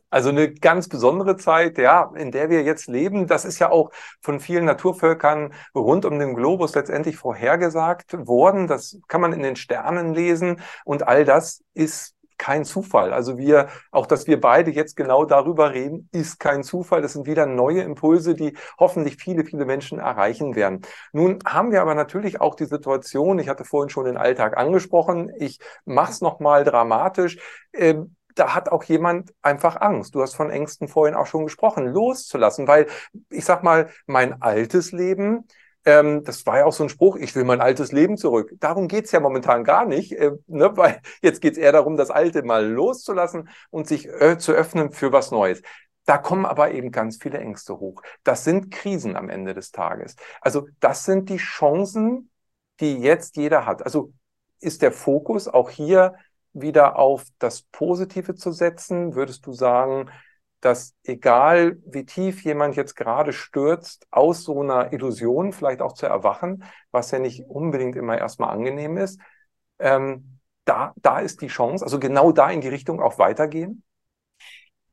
[0.09, 3.27] Also eine ganz besondere Zeit, ja, in der wir jetzt leben.
[3.27, 8.65] Das ist ja auch von vielen Naturvölkern rund um den Globus letztendlich vorhergesagt worden.
[8.65, 10.59] Das kann man in den Sternen lesen.
[10.85, 13.13] Und all das ist kein Zufall.
[13.13, 17.03] Also wir, auch dass wir beide jetzt genau darüber reden, ist kein Zufall.
[17.03, 20.81] Das sind wieder neue Impulse, die hoffentlich viele, viele Menschen erreichen werden.
[21.13, 25.31] Nun haben wir aber natürlich auch die Situation, ich hatte vorhin schon den Alltag angesprochen,
[25.37, 27.37] ich mache es nochmal dramatisch.
[27.73, 30.15] Ähm, da hat auch jemand einfach Angst.
[30.15, 32.87] Du hast von Ängsten vorhin auch schon gesprochen, loszulassen, weil
[33.29, 35.45] ich sag mal, mein altes Leben,
[35.85, 38.51] ähm, das war ja auch so ein Spruch, ich will mein altes Leben zurück.
[38.59, 40.71] Darum geht's ja momentan gar nicht, äh, ne?
[40.77, 45.11] weil jetzt geht's eher darum, das Alte mal loszulassen und sich äh, zu öffnen für
[45.11, 45.61] was Neues.
[46.05, 48.01] Da kommen aber eben ganz viele Ängste hoch.
[48.23, 50.15] Das sind Krisen am Ende des Tages.
[50.41, 52.31] Also das sind die Chancen,
[52.79, 53.83] die jetzt jeder hat.
[53.83, 54.11] Also
[54.59, 56.15] ist der Fokus auch hier
[56.53, 59.13] wieder auf das Positive zu setzen?
[59.15, 60.09] Würdest du sagen,
[60.61, 66.05] dass egal wie tief jemand jetzt gerade stürzt, aus so einer Illusion vielleicht auch zu
[66.05, 69.19] erwachen, was ja nicht unbedingt immer erstmal angenehm ist,
[69.79, 73.83] ähm, da, da ist die Chance, also genau da in die Richtung auch weitergehen?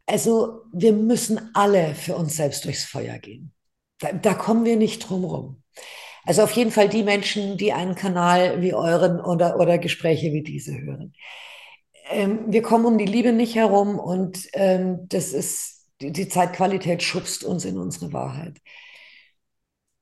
[0.07, 3.53] Also wir müssen alle für uns selbst durchs Feuer gehen.
[3.99, 5.63] Da, da kommen wir nicht drum rum.
[6.25, 10.43] Also auf jeden Fall die Menschen, die einen Kanal wie euren oder, oder Gespräche wie
[10.43, 11.13] diese hören.
[12.09, 17.03] Ähm, wir kommen um die Liebe nicht herum und ähm, das ist, die, die Zeitqualität
[17.03, 18.59] schubst uns in unsere Wahrheit.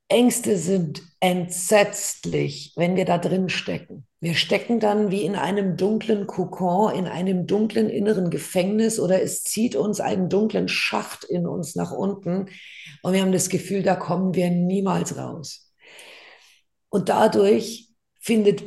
[0.09, 4.07] Ängste sind entsetzlich, wenn wir da drin stecken.
[4.21, 9.43] Wir stecken dann wie in einem dunklen Kokon, in einem dunklen inneren Gefängnis oder es
[9.43, 12.47] zieht uns einen dunklen Schacht in uns nach unten
[13.03, 15.73] und wir haben das Gefühl, da kommen wir niemals raus.
[16.91, 17.89] Und dadurch
[18.21, 18.63] findet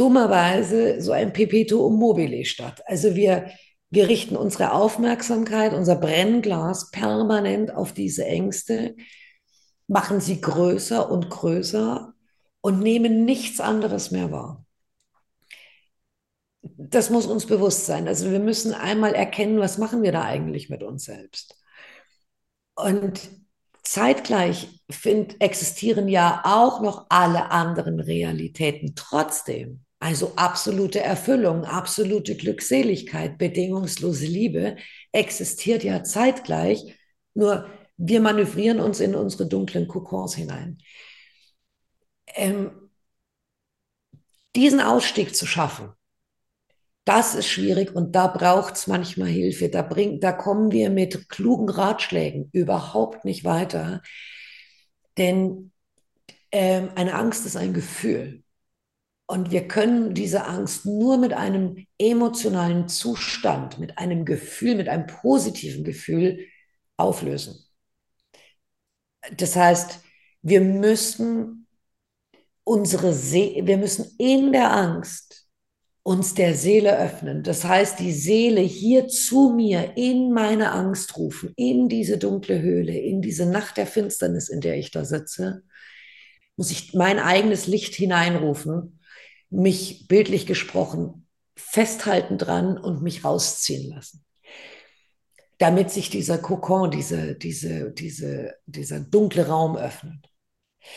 [0.00, 2.82] dummerweise so ein Perpetuum mobile statt.
[2.86, 3.50] Also wir,
[3.90, 8.96] wir richten unsere Aufmerksamkeit, unser Brennglas permanent auf diese Ängste
[9.88, 12.14] machen sie größer und größer
[12.60, 14.64] und nehmen nichts anderes mehr wahr.
[16.62, 18.06] Das muss uns bewusst sein.
[18.06, 21.60] Also wir müssen einmal erkennen, was machen wir da eigentlich mit uns selbst.
[22.74, 23.20] Und
[23.82, 29.84] zeitgleich find, existieren ja auch noch alle anderen Realitäten trotzdem.
[30.00, 34.76] Also absolute Erfüllung, absolute Glückseligkeit, bedingungslose Liebe
[35.12, 36.96] existiert ja zeitgleich.
[37.34, 40.78] Nur wir manövrieren uns in unsere dunklen Kokons hinein.
[42.34, 42.90] Ähm,
[44.56, 45.92] diesen Ausstieg zu schaffen,
[47.04, 49.68] das ist schwierig und da braucht es manchmal Hilfe.
[49.68, 54.02] Da, bringt, da kommen wir mit klugen Ratschlägen überhaupt nicht weiter.
[55.18, 55.72] Denn
[56.52, 58.42] ähm, eine Angst ist ein Gefühl.
[59.30, 65.06] Und wir können diese Angst nur mit einem emotionalen Zustand, mit einem Gefühl, mit einem
[65.06, 66.48] positiven Gefühl
[66.96, 67.64] auflösen.
[69.36, 70.00] Das heißt,
[70.42, 71.68] wir müssen
[72.64, 75.46] unsere See wir müssen in der Angst
[76.02, 77.44] uns der Seele öffnen.
[77.44, 82.98] Das heißt, die Seele hier zu mir in meine Angst rufen, in diese dunkle Höhle,
[82.98, 85.62] in diese Nacht der Finsternis, in der ich da sitze,
[86.56, 88.99] muss ich mein eigenes Licht hineinrufen,
[89.50, 94.24] mich bildlich gesprochen festhalten dran und mich rausziehen lassen
[95.60, 100.26] damit sich dieser Kokon, diese, diese, diese, dieser dunkle Raum öffnet.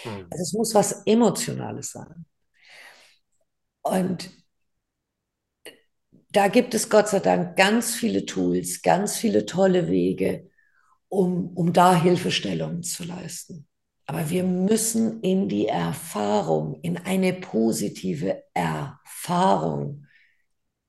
[0.06, 0.28] Mhm.
[0.32, 2.26] Also es muss was Emotionales sein.
[3.82, 4.32] Und
[6.30, 10.50] da gibt es Gott sei Dank ganz viele Tools, ganz viele tolle Wege,
[11.10, 13.68] um, um da Hilfestellungen zu leisten.
[14.06, 20.04] Aber wir müssen in die Erfahrung, in eine positive Erfahrung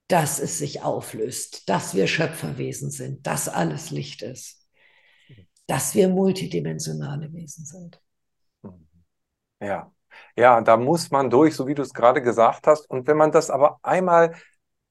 [0.08, 4.68] dass es sich auflöst, dass wir Schöpferwesen sind, dass alles Licht ist,
[5.66, 8.00] dass wir multidimensionale Wesen sind.
[9.60, 9.90] Ja,
[10.36, 12.88] ja, da muss man durch, so wie du es gerade gesagt hast.
[12.88, 14.34] Und wenn man das aber einmal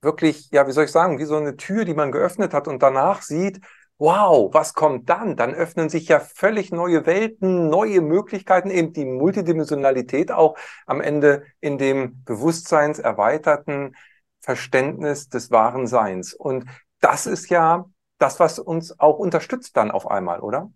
[0.02, 2.82] wirklich, ja, wie soll ich sagen, wie so eine Tür, die man geöffnet hat und
[2.82, 3.60] danach sieht,
[3.98, 5.36] wow, was kommt dann?
[5.36, 11.44] Dann öffnen sich ja völlig neue Welten, neue Möglichkeiten, eben die Multidimensionalität auch am Ende
[11.62, 13.96] in dem bewusstseinserweiterten
[14.42, 16.34] Verständnis des wahren Seins.
[16.34, 16.66] Und
[17.00, 17.86] das ist ja
[18.18, 20.72] das, was uns auch unterstützt dann auf einmal, oder?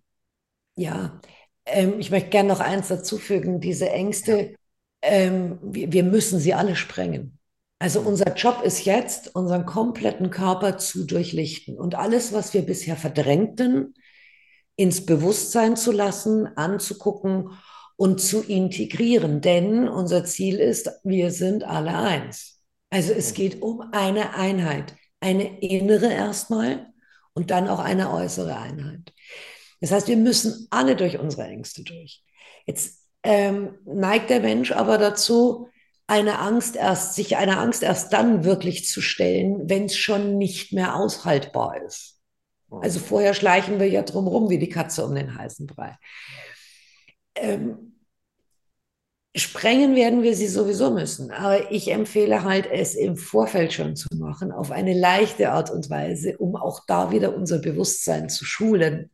[0.76, 1.20] Ja,
[1.66, 3.60] ähm, ich möchte gerne noch eins dazu fügen.
[3.60, 4.56] Diese Ängste,
[5.02, 7.37] ähm, wir, wir, müssen sie alle sprengen.
[7.80, 12.96] Also unser Job ist jetzt, unseren kompletten Körper zu durchlichten und alles, was wir bisher
[12.96, 13.94] verdrängten,
[14.76, 17.52] ins Bewusstsein zu lassen, anzugucken
[17.96, 19.42] und zu integrieren.
[19.42, 22.62] Denn unser Ziel ist, wir sind alle eins.
[22.90, 26.88] Also es geht um eine Einheit, eine innere erstmal
[27.34, 29.14] und dann auch eine äußere Einheit.
[29.82, 32.24] Das heißt, wir müssen alle durch unsere Ängste durch.
[32.66, 35.68] Jetzt ähm, neigt der Mensch aber dazu,
[36.08, 40.72] eine Angst erst, sich einer Angst erst dann wirklich zu stellen, wenn es schon nicht
[40.72, 42.22] mehr aushaltbar ist.
[42.70, 45.98] Also vorher schleichen wir ja drumherum wie die Katze um den heißen Brei.
[47.36, 47.98] Ähm,
[49.36, 51.32] sprengen werden wir sie sowieso müssen.
[51.32, 55.90] Aber ich empfehle halt, es im Vorfeld schon zu machen, auf eine leichte Art und
[55.90, 59.12] Weise, um auch da wieder unser Bewusstsein zu schulen,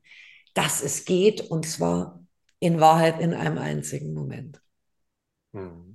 [0.54, 2.24] dass es geht und zwar
[2.60, 4.62] in Wahrheit in einem einzigen Moment.
[5.54, 5.93] Hm.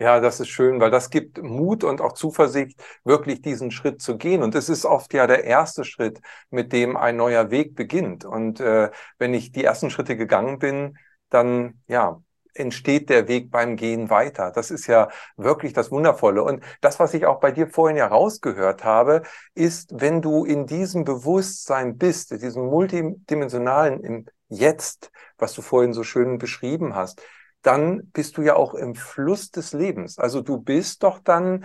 [0.00, 4.16] Ja, das ist schön, weil das gibt Mut und auch Zuversicht, wirklich diesen Schritt zu
[4.18, 4.42] gehen.
[4.42, 6.20] Und es ist oft ja der erste Schritt,
[6.50, 8.24] mit dem ein neuer Weg beginnt.
[8.24, 10.98] Und äh, wenn ich die ersten Schritte gegangen bin,
[11.30, 12.20] dann ja,
[12.54, 14.50] entsteht der Weg beim Gehen weiter.
[14.50, 16.42] Das ist ja wirklich das Wundervolle.
[16.42, 19.22] Und das, was ich auch bei dir vorhin ja rausgehört habe,
[19.54, 25.92] ist, wenn du in diesem Bewusstsein bist, in diesem multidimensionalen im Jetzt, was du vorhin
[25.92, 27.22] so schön beschrieben hast,
[27.64, 30.18] dann bist du ja auch im Fluss des Lebens.
[30.18, 31.64] Also du bist doch dann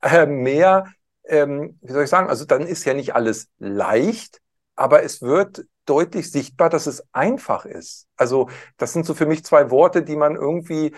[0.00, 0.86] äh, mehr,
[1.24, 4.40] ähm, wie soll ich sagen, also dann ist ja nicht alles leicht,
[4.76, 8.06] aber es wird deutlich sichtbar, dass es einfach ist.
[8.16, 10.94] Also das sind so für mich zwei Worte, die man irgendwie,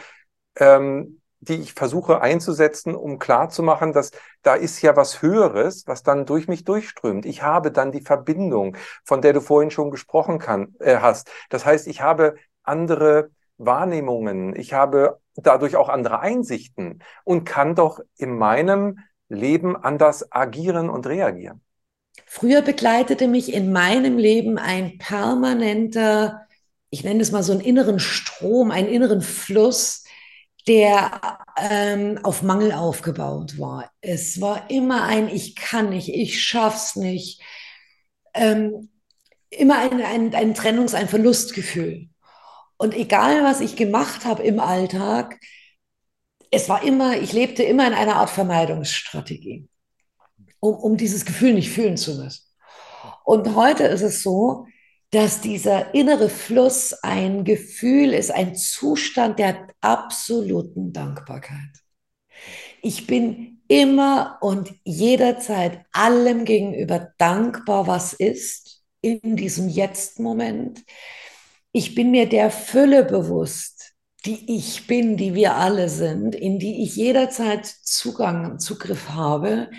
[0.57, 4.11] ähm, die ich versuche einzusetzen, um klarzumachen, dass
[4.43, 7.25] da ist ja was Höheres, was dann durch mich durchströmt.
[7.25, 11.31] Ich habe dann die Verbindung, von der du vorhin schon gesprochen kann, äh, hast.
[11.49, 18.01] Das heißt, ich habe andere Wahrnehmungen, ich habe dadurch auch andere Einsichten und kann doch
[18.17, 18.99] in meinem
[19.29, 21.63] Leben anders agieren und reagieren.
[22.27, 26.47] Früher begleitete mich in meinem Leben ein permanenter,
[26.91, 30.05] ich nenne es mal so einen inneren Strom, einen inneren Fluss,
[30.69, 33.91] der ähm, auf Mangel aufgebaut war.
[34.01, 37.41] Es war immer ein Ich kann nicht, ich schaff's nicht.
[38.35, 38.91] Ähm,
[39.51, 42.09] immer ein, ein, ein Trennungs-, ein Verlustgefühl.
[42.83, 45.39] Und egal, was ich gemacht habe im Alltag,
[46.51, 49.69] es war immer, ich lebte immer in einer Art Vermeidungsstrategie
[50.63, 52.45] um, um dieses Gefühl nicht fühlen zu müssen.
[53.25, 54.67] Und heute ist es so,
[55.11, 61.71] dass dieser innere Fluss ein Gefühl ist, ein Zustand der absoluten Dankbarkeit.
[62.81, 70.83] Ich bin immer und jederzeit allem gegenüber dankbar, was ist in diesem Jetzt-Moment.
[71.73, 73.93] Ich bin mir der Fülle bewusst,
[74.25, 79.71] die ich bin, die wir alle sind, in die ich jederzeit Zugang, Zugriff habe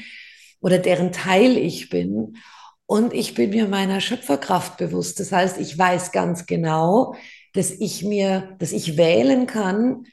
[0.60, 2.38] oder deren Teil ich bin.
[2.86, 5.20] Und ich bin mir meiner Schöpferkraft bewusst.
[5.20, 7.16] Das heißt, ich weiß ganz genau,
[7.54, 10.06] dass ich mir, dass ich wählen kann,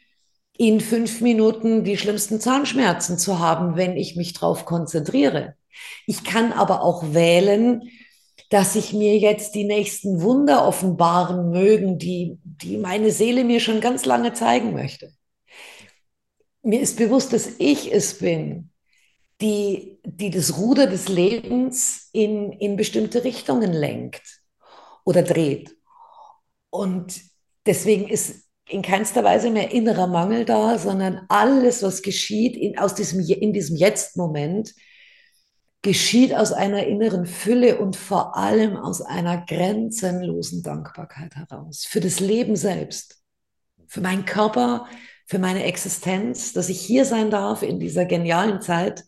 [0.57, 5.55] in fünf Minuten die schlimmsten Zahnschmerzen zu haben, wenn ich mich darauf konzentriere.
[6.07, 7.83] Ich kann aber auch wählen,
[8.51, 13.81] dass ich mir jetzt die nächsten Wunder offenbaren mögen, die, die meine Seele mir schon
[13.81, 15.13] ganz lange zeigen möchte.
[16.63, 18.71] Mir ist bewusst, dass ich es bin,
[19.41, 24.43] die, die das Ruder des Lebens in, in bestimmte Richtungen lenkt
[25.05, 25.77] oder dreht.
[26.71, 27.21] Und
[27.67, 32.97] deswegen ist in keinster Weise mehr innerer Mangel da, sondern alles, was geschieht in, aus
[32.97, 34.75] diesem, in diesem Jetzt-Moment,
[35.83, 41.87] geschieht aus einer inneren Fülle und vor allem aus einer grenzenlosen Dankbarkeit heraus.
[41.89, 43.23] Für das Leben selbst,
[43.87, 44.87] für meinen Körper,
[45.27, 49.05] für meine Existenz, dass ich hier sein darf in dieser genialen Zeit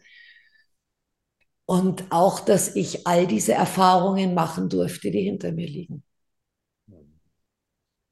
[1.67, 6.05] und auch, dass ich all diese Erfahrungen machen durfte, die hinter mir liegen.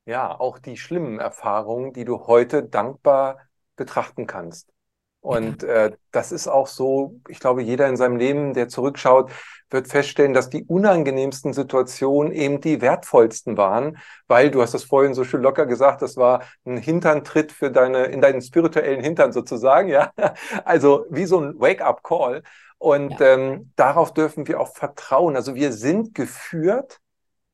[0.07, 3.39] Ja, auch die schlimmen Erfahrungen, die du heute dankbar
[3.77, 4.73] betrachten kannst.
[5.21, 9.31] Und äh, das ist auch so, ich glaube, jeder in seinem Leben, der zurückschaut,
[9.69, 15.15] wird feststellen, dass die unangenehmsten Situationen eben die wertvollsten waren, weil du hast das vorhin
[15.15, 19.89] so schön locker gesagt, das war ein Hinterntritt für deine, in deinen spirituellen Hintern sozusagen,
[19.89, 20.11] ja.
[20.65, 22.43] Also wie so ein Wake-up-Call.
[22.79, 23.35] Und ja.
[23.35, 25.37] ähm, darauf dürfen wir auch vertrauen.
[25.37, 26.99] Also wir sind geführt,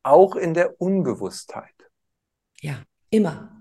[0.04, 1.74] auch in der Unbewusstheit.
[2.60, 2.76] Ja,
[3.10, 3.55] immer.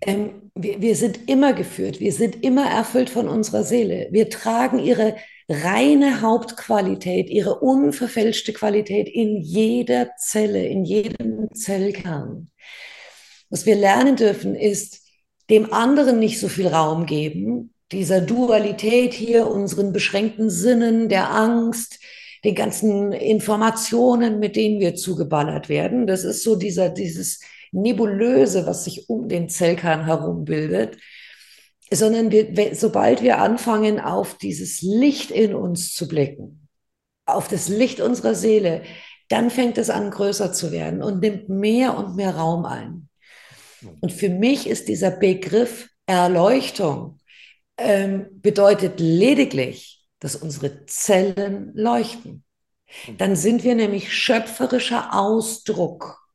[0.00, 4.08] Ähm, wir, wir sind immer geführt, wir sind immer erfüllt von unserer Seele.
[4.10, 5.16] Wir tragen ihre
[5.48, 12.50] reine Hauptqualität, ihre unverfälschte Qualität in jeder Zelle, in jedem Zellkern.
[13.50, 15.02] Was wir lernen dürfen, ist,
[15.48, 22.00] dem anderen nicht so viel Raum geben, dieser Dualität hier, unseren beschränkten Sinnen, der Angst,
[22.42, 26.08] den ganzen Informationen, mit denen wir zugeballert werden.
[26.08, 27.40] Das ist so dieser, dieses
[27.76, 30.98] Nebulöse, was sich um den Zellkern herum bildet.
[31.90, 36.68] Sondern wir, sobald wir anfangen, auf dieses Licht in uns zu blicken,
[37.26, 38.82] auf das Licht unserer Seele,
[39.28, 43.08] dann fängt es an, größer zu werden und nimmt mehr und mehr Raum ein.
[44.00, 47.20] Und für mich ist dieser Begriff Erleuchtung
[47.78, 52.44] ähm, bedeutet lediglich, dass unsere Zellen leuchten.
[53.18, 56.25] Dann sind wir nämlich schöpferischer Ausdruck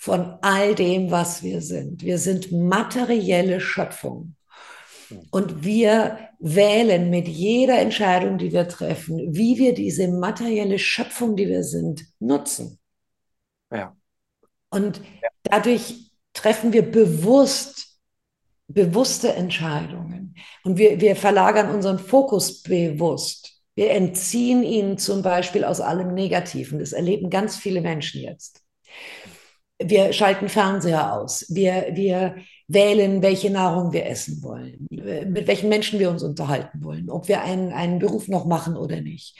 [0.00, 2.02] von all dem, was wir sind.
[2.02, 4.34] Wir sind materielle Schöpfung.
[5.30, 11.48] Und wir wählen mit jeder Entscheidung, die wir treffen, wie wir diese materielle Schöpfung, die
[11.48, 12.78] wir sind, nutzen.
[13.70, 13.94] Ja.
[14.70, 15.02] Und
[15.42, 18.00] dadurch treffen wir bewusst,
[18.68, 20.34] bewusste Entscheidungen.
[20.64, 23.52] Und wir, wir verlagern unseren Fokus bewusst.
[23.74, 26.78] Wir entziehen ihn zum Beispiel aus allem Negativen.
[26.78, 28.62] Das erleben ganz viele Menschen jetzt.
[29.82, 31.46] Wir schalten Fernseher aus.
[31.48, 32.36] Wir, wir
[32.68, 37.42] wählen, welche Nahrung wir essen wollen, mit welchen Menschen wir uns unterhalten wollen, ob wir
[37.42, 39.36] einen, einen Beruf noch machen oder nicht.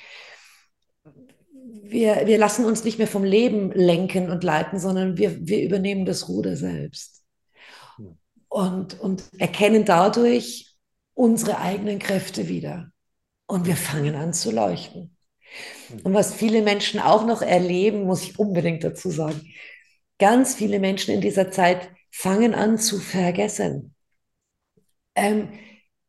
[1.82, 6.06] Wir, wir lassen uns nicht mehr vom Leben lenken und leiten, sondern wir, wir übernehmen
[6.06, 7.20] das Ruder selbst
[8.50, 10.76] und, und erkennen dadurch
[11.14, 12.90] unsere eigenen Kräfte wieder.
[13.46, 15.16] Und wir fangen an zu leuchten.
[16.04, 19.40] Und was viele Menschen auch noch erleben, muss ich unbedingt dazu sagen,
[20.20, 23.94] ganz viele Menschen in dieser Zeit fangen an zu vergessen.
[25.16, 25.48] Ähm,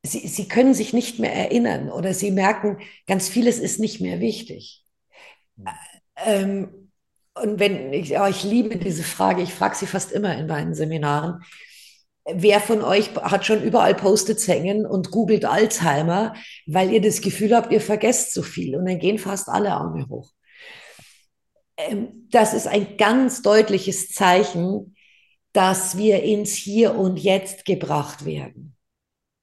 [0.03, 4.19] sie, sie können sich nicht mehr erinnern oder sie merken, ganz vieles ist nicht mehr
[4.19, 4.83] wichtig.
[6.17, 6.91] Ähm,
[7.33, 10.75] und wenn ich, oh, ich liebe diese Frage, ich frage sie fast immer in meinen
[10.75, 11.41] Seminaren.
[12.25, 16.35] Wer von euch hat schon überall Post-its hängen und googelt Alzheimer,
[16.67, 18.75] weil ihr das Gefühl habt, ihr vergesst so viel?
[18.75, 20.31] Und dann gehen fast alle Arme hoch.
[21.87, 24.95] Ähm, das ist ein ganz deutliches Zeichen,
[25.53, 28.75] dass wir ins Hier und Jetzt gebracht werden.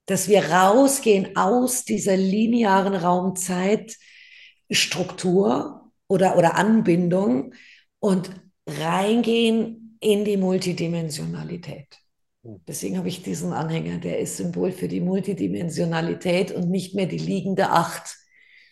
[0.05, 7.53] Dass wir rausgehen aus dieser linearen Raumzeitstruktur oder, oder Anbindung
[7.99, 8.31] und
[8.65, 11.99] reingehen in die Multidimensionalität.
[12.43, 12.61] Hm.
[12.67, 17.17] Deswegen habe ich diesen Anhänger, der ist Symbol für die Multidimensionalität und nicht mehr die
[17.17, 18.17] liegende Acht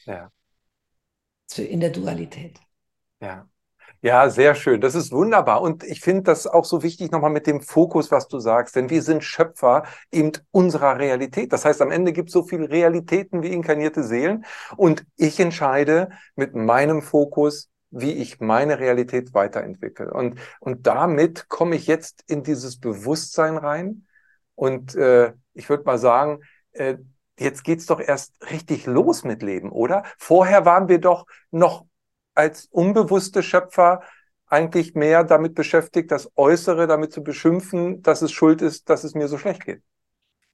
[0.05, 0.31] ja.
[1.57, 2.59] in der Dualität.
[3.21, 3.47] Ja.
[4.01, 4.79] Ja, sehr schön.
[4.79, 5.61] Das ist wunderbar.
[5.61, 8.75] Und ich finde das auch so wichtig nochmal mit dem Fokus, was du sagst.
[8.75, 11.51] Denn wir sind Schöpfer eben unserer Realität.
[11.51, 14.45] Das heißt, am Ende gibt es so viele Realitäten wie inkarnierte Seelen.
[14.75, 20.13] Und ich entscheide mit meinem Fokus, wie ich meine Realität weiterentwickle.
[20.13, 24.05] Und, und damit komme ich jetzt in dieses Bewusstsein rein.
[24.53, 26.41] Und äh, ich würde mal sagen,
[26.73, 26.97] äh,
[27.39, 30.03] jetzt geht's doch erst richtig los mit Leben, oder?
[30.17, 31.85] Vorher waren wir doch noch
[32.37, 34.01] als unbewusste Schöpfer
[34.47, 39.15] eigentlich mehr damit beschäftigt, das Äußere damit zu beschimpfen, dass es schuld ist, dass es
[39.15, 39.81] mir so schlecht geht.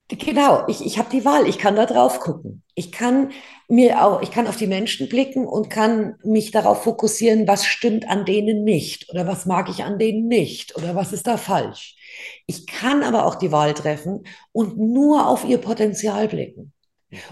[0.08, 2.62] Genau, ich, ich habe die Wahl, ich kann da drauf gucken.
[2.74, 3.32] Ich kann
[3.68, 8.08] mir auch, ich kann auf die Menschen blicken und kann mich darauf fokussieren, was stimmt
[8.08, 11.96] an denen nicht oder was mag ich an denen nicht oder was ist da falsch.
[12.46, 16.72] Ich kann aber auch die Wahl treffen und nur auf ihr Potenzial blicken.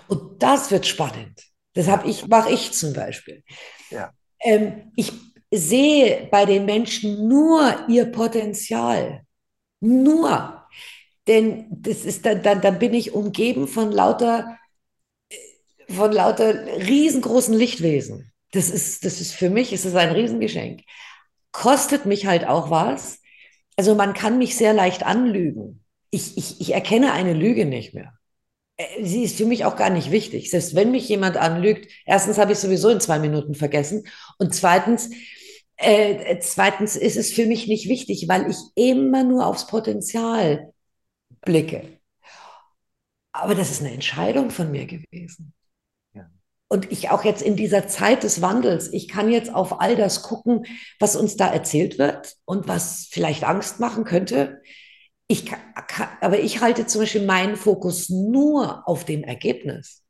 [0.09, 1.43] Und das wird spannend.
[1.75, 3.43] Deshalb ich, mache ich zum Beispiel.
[3.91, 4.13] Ja
[4.43, 5.13] ähm, ich
[5.51, 9.25] sehe bei den Menschen nur ihr Potenzial.
[9.81, 10.67] Nur.
[11.27, 14.59] Denn das ist dann, dann, dann bin ich umgeben von lauter,
[15.29, 15.37] äh,
[15.93, 18.33] von lauter riesengroßen Lichtwesen.
[18.53, 20.83] Das ist, das ist für mich, ist es ein Riesengeschenk.
[21.53, 23.21] Kostet mich halt auch was.
[23.77, 25.85] Also man kann mich sehr leicht anlügen.
[26.11, 28.19] Ich, ich, ich erkenne eine Lüge nicht mehr.
[28.83, 30.51] Äh, sie ist für mich auch gar nicht wichtig.
[30.51, 34.07] Selbst wenn mich jemand anlügt, erstens habe ich sowieso in zwei Minuten vergessen
[34.39, 35.11] und zweitens,
[35.77, 40.73] äh, zweitens ist es für mich nicht wichtig, weil ich immer nur aufs Potenzial
[41.41, 41.85] blicke.
[43.33, 45.55] Aber das ist eine Entscheidung von mir gewesen.
[46.15, 46.31] Ja.
[46.69, 50.23] Und ich auch jetzt in dieser Zeit des Wandels, ich kann jetzt auf all das
[50.23, 50.67] gucken,
[51.01, 54.61] was uns da erzählt wird und was vielleicht Angst machen könnte.
[55.33, 60.05] Ich kann, kann, aber ich halte zum Beispiel meinen Fokus nur auf dem Ergebnis.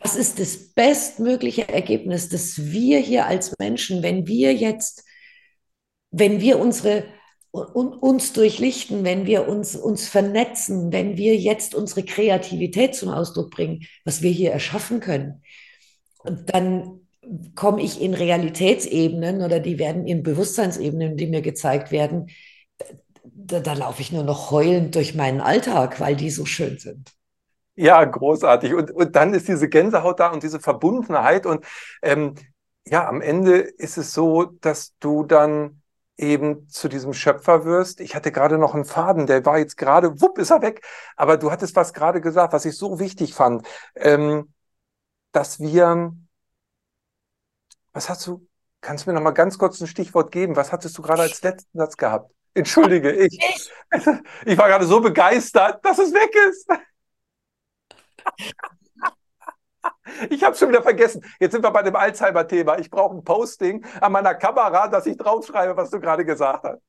[0.00, 5.04] Was ist das bestmögliche Ergebnis, das wir hier als Menschen, wenn wir jetzt,
[6.10, 7.04] wenn wir unsere
[7.50, 13.84] uns durchlichten, wenn wir uns, uns vernetzen, wenn wir jetzt unsere Kreativität zum Ausdruck bringen,
[14.06, 15.42] was wir hier erschaffen können.
[16.24, 17.06] Und dann
[17.54, 22.30] komme ich in Realitätsebenen oder die werden in Bewusstseinsebenen, die mir gezeigt werden,
[23.46, 27.12] da, da laufe ich nur noch heulend durch meinen Alltag, weil die so schön sind.
[27.74, 28.74] Ja, großartig.
[28.74, 31.44] Und, und dann ist diese Gänsehaut da und diese Verbundenheit.
[31.44, 31.64] Und
[32.02, 32.34] ähm,
[32.86, 35.82] ja, am Ende ist es so, dass du dann
[36.16, 38.00] eben zu diesem Schöpfer wirst.
[38.00, 40.82] Ich hatte gerade noch einen Faden, der war jetzt gerade, wupp, ist er weg.
[41.16, 44.52] Aber du hattest was gerade gesagt, was ich so wichtig fand, ähm,
[45.32, 46.16] dass wir,
[47.92, 48.46] was hast du,
[48.80, 50.56] kannst du mir noch mal ganz kurz ein Stichwort geben?
[50.56, 52.32] Was hattest du gerade als letzten Satz gehabt?
[52.56, 53.38] Entschuldige, ich.
[54.44, 56.68] Ich war gerade so begeistert, dass es weg ist.
[60.30, 61.24] Ich habe schon wieder vergessen.
[61.40, 62.78] Jetzt sind wir bei dem Alzheimer-Thema.
[62.78, 66.80] Ich brauche ein Posting an meiner Kamera, dass ich draufschreibe, was du gerade gesagt hast.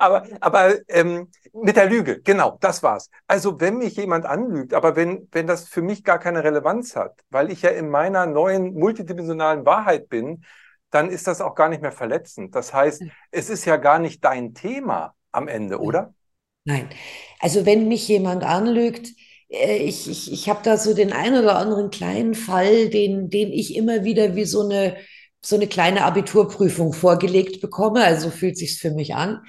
[0.00, 3.10] Aber, aber ähm, mit der Lüge, genau, das war's.
[3.28, 7.20] Also wenn mich jemand anlügt, aber wenn, wenn das für mich gar keine Relevanz hat,
[7.30, 10.44] weil ich ja in meiner neuen multidimensionalen Wahrheit bin,
[10.94, 12.54] dann ist das auch gar nicht mehr verletzend.
[12.54, 16.14] Das heißt, es ist ja gar nicht dein Thema am Ende, oder?
[16.64, 16.88] Nein.
[17.40, 19.08] Also wenn mich jemand anlügt,
[19.48, 23.52] äh, ich, ich, ich habe da so den einen oder anderen kleinen Fall, den, den
[23.52, 24.96] ich immer wieder wie so eine,
[25.42, 28.04] so eine kleine Abiturprüfung vorgelegt bekomme.
[28.04, 29.42] Also fühlt sich's für mich an,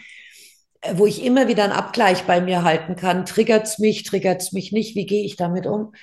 [0.81, 3.25] äh, wo ich immer wieder einen Abgleich bei mir halten kann.
[3.25, 4.95] Triggert's mich, triggert's mich nicht?
[4.95, 5.93] Wie gehe ich damit um?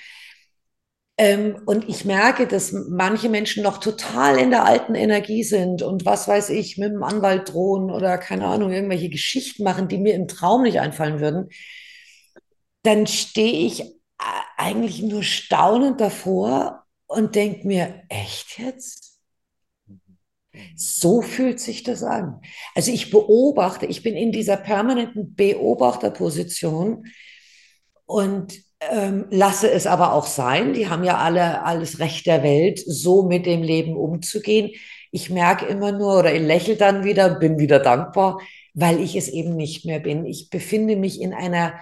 [1.17, 6.05] Ähm, und ich merke, dass manche Menschen noch total in der alten Energie sind und
[6.05, 10.15] was weiß ich, mit dem Anwalt drohen oder keine Ahnung, irgendwelche Geschichten machen, die mir
[10.15, 11.49] im Traum nicht einfallen würden
[12.83, 13.83] dann stehe ich
[14.57, 19.19] eigentlich nur staunend davor und denke mir, echt jetzt?
[20.75, 22.41] So fühlt sich das an.
[22.75, 27.07] Also ich beobachte, ich bin in dieser permanenten Beobachterposition
[28.05, 28.53] und
[28.91, 30.73] ähm, lasse es aber auch sein.
[30.73, 34.71] Die haben ja alle alles Recht der Welt, so mit dem Leben umzugehen.
[35.11, 38.39] Ich merke immer nur oder ich lächle dann wieder, bin wieder dankbar,
[38.73, 40.25] weil ich es eben nicht mehr bin.
[40.25, 41.79] Ich befinde mich in einer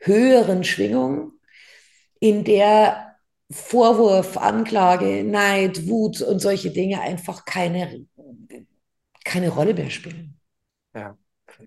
[0.00, 1.32] höheren Schwingung,
[2.20, 3.16] in der
[3.50, 8.06] Vorwurf, Anklage, Neid, Wut und solche Dinge einfach keine,
[9.24, 10.38] keine Rolle mehr spielen.
[10.94, 11.16] Ja.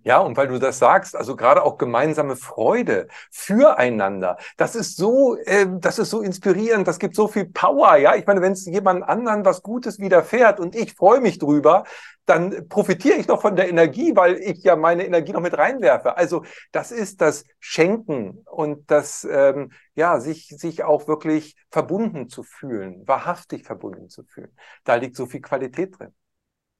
[0.04, 5.36] Ja, und weil du das sagst, also gerade auch gemeinsame Freude füreinander, das ist so,
[5.38, 8.16] äh, das ist so inspirierend, das gibt so viel Power, ja.
[8.16, 11.84] Ich meine, wenn es jemand anderen was Gutes widerfährt und ich freue mich drüber,
[12.26, 16.18] dann profitiere ich noch von der Energie, weil ich ja meine Energie noch mit reinwerfe.
[16.18, 22.44] Also das ist das Schenken und das, ähm, ja, sich, sich auch wirklich verbunden zu
[22.44, 24.56] fühlen, wahrhaftig verbunden zu fühlen.
[24.84, 26.14] Da liegt so viel Qualität drin.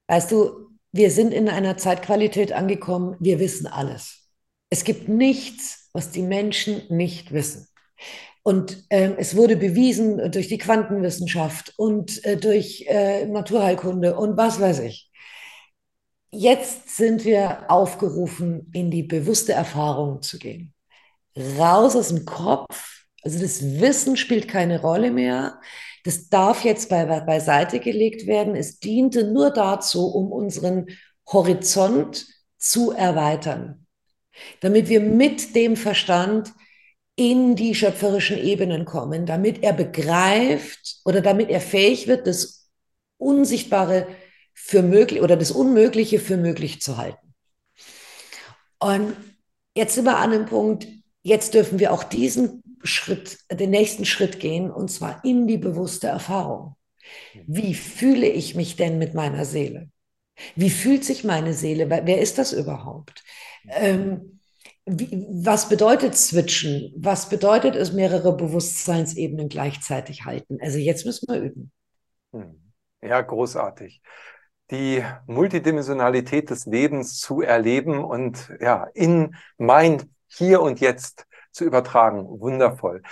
[0.08, 4.30] Weißt du, wir sind in einer Zeitqualität angekommen, wir wissen alles.
[4.70, 7.68] Es gibt nichts, was die Menschen nicht wissen.
[8.42, 14.60] Und ähm, es wurde bewiesen durch die Quantenwissenschaft und äh, durch äh, Naturheilkunde und was
[14.60, 15.10] weiß ich.
[16.30, 20.74] Jetzt sind wir aufgerufen, in die bewusste Erfahrung zu gehen.
[21.36, 23.06] Raus aus dem Kopf.
[23.22, 25.60] Also das Wissen spielt keine Rolle mehr.
[26.06, 28.54] Das darf jetzt bei, beiseite gelegt werden.
[28.54, 30.86] Es diente nur dazu, um unseren
[31.26, 32.28] Horizont
[32.58, 33.88] zu erweitern,
[34.60, 36.52] damit wir mit dem Verstand
[37.16, 42.70] in die schöpferischen Ebenen kommen, damit er begreift oder damit er fähig wird, das
[43.18, 44.06] Unsichtbare
[44.54, 47.34] für möglich oder das Unmögliche für möglich zu halten.
[48.78, 49.16] Und
[49.74, 50.86] jetzt sind wir an dem Punkt,
[51.24, 56.08] jetzt dürfen wir auch diesen Schritt, den nächsten Schritt gehen, und zwar in die bewusste
[56.08, 56.76] Erfahrung.
[57.46, 59.90] Wie fühle ich mich denn mit meiner Seele?
[60.54, 61.88] Wie fühlt sich meine Seele?
[61.88, 63.22] Wer ist das überhaupt?
[63.68, 64.40] Ähm,
[64.84, 66.92] wie, was bedeutet switchen?
[66.96, 70.58] Was bedeutet es, mehrere Bewusstseinsebenen gleichzeitig halten?
[70.60, 71.72] Also jetzt müssen wir üben.
[72.32, 72.72] Hm.
[73.02, 74.00] Ja, großartig.
[74.70, 82.26] Die Multidimensionalität des Lebens zu erleben und ja, in mein Hier und Jetzt zu übertragen.
[82.40, 83.02] Wundervoll.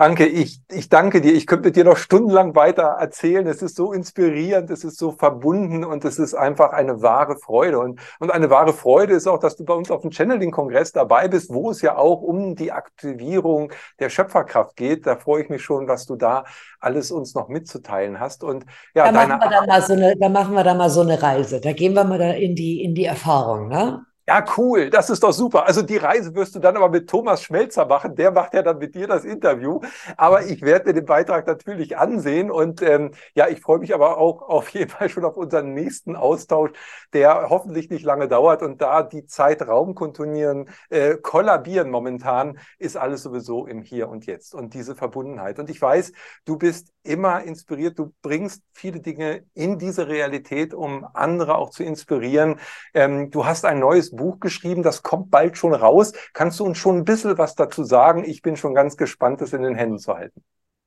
[0.00, 1.34] Anke, ich, ich danke dir.
[1.34, 3.44] Ich könnte mit dir noch stundenlang weiter erzählen.
[3.48, 7.80] Es ist so inspirierend, es ist so verbunden und es ist einfach eine wahre Freude.
[7.80, 11.26] Und, und eine wahre Freude ist auch, dass du bei uns auf dem Channeling-Kongress dabei
[11.26, 15.04] bist, wo es ja auch um die Aktivierung der Schöpferkraft geht.
[15.04, 16.44] Da freue ich mich schon, was du da
[16.78, 18.44] alles uns noch mitzuteilen hast.
[18.44, 21.00] Und ja, da machen wir da mal so eine, da machen wir da mal so
[21.00, 21.60] eine Reise.
[21.60, 24.04] Da gehen wir mal da in die, in die Erfahrung, ne?
[24.28, 25.64] Ja, cool, das ist doch super.
[25.66, 28.14] Also die Reise wirst du dann aber mit Thomas Schmelzer machen.
[28.14, 29.80] Der macht ja dann mit dir das Interview.
[30.18, 32.50] Aber ich werde mir den Beitrag natürlich ansehen.
[32.50, 36.14] Und ähm, ja, ich freue mich aber auch auf jeden Fall schon auf unseren nächsten
[36.14, 36.72] Austausch,
[37.14, 38.62] der hoffentlich nicht lange dauert.
[38.62, 44.54] Und da die Zeitraum kontonieren, äh, kollabieren momentan, ist alles sowieso im Hier und Jetzt.
[44.54, 45.58] Und diese Verbundenheit.
[45.58, 46.12] Und ich weiß,
[46.44, 47.98] du bist immer inspiriert.
[47.98, 52.60] Du bringst viele Dinge in diese Realität, um andere auch zu inspirieren.
[52.94, 56.12] Ähm, du hast ein neues Buch geschrieben, das kommt bald schon raus.
[56.34, 58.24] Kannst du uns schon ein bisschen was dazu sagen?
[58.24, 60.42] Ich bin schon ganz gespannt, das in den Händen zu halten.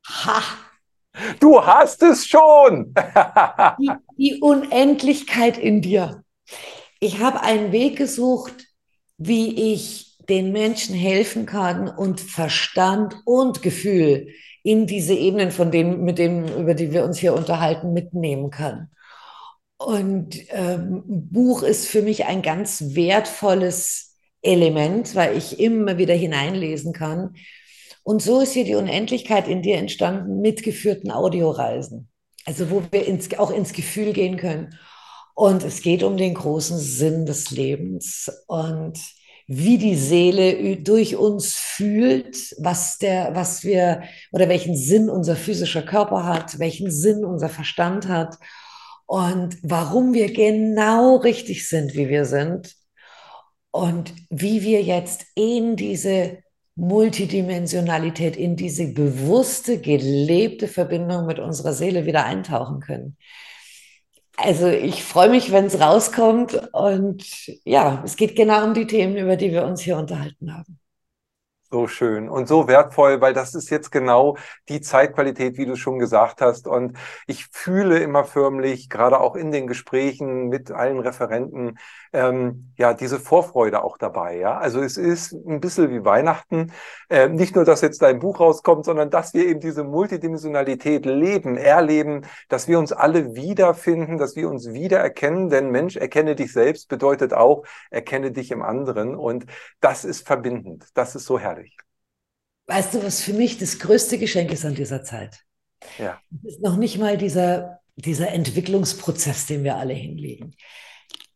[0.08, 0.42] Ha!
[1.40, 2.94] Du hast es schon!
[3.80, 6.24] die, die Unendlichkeit in dir.
[7.00, 8.68] Ich habe einen Weg gesucht,
[9.18, 14.28] wie ich den Menschen helfen kann und Verstand und Gefühl
[14.64, 18.90] in diese Ebenen, von denen, mit denen, über die wir uns hier unterhalten, mitnehmen kann.
[19.78, 26.94] Und ähm, Buch ist für mich ein ganz wertvolles Element, weil ich immer wieder hineinlesen
[26.94, 27.36] kann.
[28.04, 32.10] Und so ist hier die Unendlichkeit in dir entstanden mit geführten Audioreisen.
[32.46, 34.78] Also wo wir ins, auch ins Gefühl gehen können.
[35.34, 39.00] Und es geht um den großen Sinn des Lebens und
[39.54, 45.82] wie die Seele durch uns fühlt, was der, was wir oder welchen Sinn unser physischer
[45.82, 48.38] Körper hat, welchen Sinn unser Verstand hat
[49.08, 52.74] und warum wir genau richtig sind, wie wir sind
[53.72, 56.38] und wie wir jetzt in diese
[56.76, 63.18] Multidimensionalität, in diese bewusste, gelebte Verbindung mit unserer Seele wieder eintauchen können.
[64.44, 67.24] Also ich freue mich, wenn es rauskommt und
[67.64, 70.81] ja, es geht genau um die Themen, über die wir uns hier unterhalten haben.
[71.74, 74.36] So schön und so wertvoll, weil das ist jetzt genau
[74.68, 76.68] die Zeitqualität, wie du schon gesagt hast.
[76.68, 76.98] Und
[77.28, 81.78] ich fühle immer förmlich, gerade auch in den Gesprächen mit allen Referenten,
[82.12, 84.36] ähm, ja, diese Vorfreude auch dabei.
[84.38, 86.74] Ja, also es ist ein bisschen wie Weihnachten.
[87.10, 91.56] Äh, nicht nur, dass jetzt dein Buch rauskommt, sondern dass wir eben diese Multidimensionalität leben,
[91.56, 95.50] erleben, dass wir uns alle wiederfinden, dass wir uns wiedererkennen.
[95.50, 99.16] Denn Mensch, erkenne dich selbst bedeutet auch, erkenne dich im anderen.
[99.16, 99.46] Und
[99.80, 100.88] das ist verbindend.
[100.96, 101.61] Das ist so herrlich.
[102.68, 105.40] Weißt du, was für mich das größte Geschenk ist an dieser Zeit?
[105.98, 106.22] Ja.
[106.46, 110.56] Es ist noch nicht mal dieser, dieser Entwicklungsprozess, den wir alle hinlegen.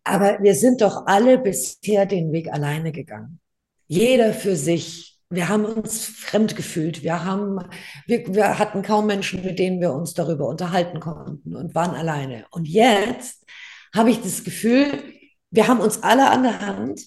[0.03, 3.39] Aber wir sind doch alle bisher den Weg alleine gegangen.
[3.88, 5.19] Jeder für sich.
[5.30, 7.01] Wir haben uns fremd gefühlt.
[7.01, 7.59] Wir, haben,
[8.05, 12.45] wir, wir hatten kaum Menschen, mit denen wir uns darüber unterhalten konnten und waren alleine.
[12.51, 13.43] Und jetzt
[13.93, 15.03] habe ich das Gefühl,
[15.49, 17.01] wir haben uns alle an der Hand.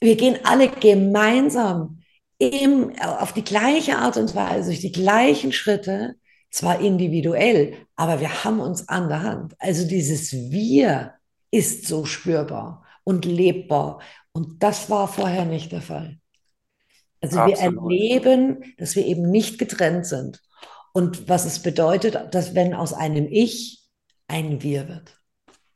[0.00, 2.01] Wir gehen alle gemeinsam
[2.42, 6.16] im, auf die gleiche Art und Weise, durch die gleichen Schritte,
[6.50, 9.54] zwar individuell, aber wir haben uns an der Hand.
[9.58, 11.14] Also dieses Wir
[11.50, 14.00] ist so spürbar und lebbar.
[14.32, 16.18] Und das war vorher nicht der Fall.
[17.20, 17.58] Also Absolut.
[17.58, 20.42] wir erleben, dass wir eben nicht getrennt sind.
[20.92, 23.82] Und was es bedeutet, dass wenn aus einem Ich
[24.28, 25.18] ein Wir wird.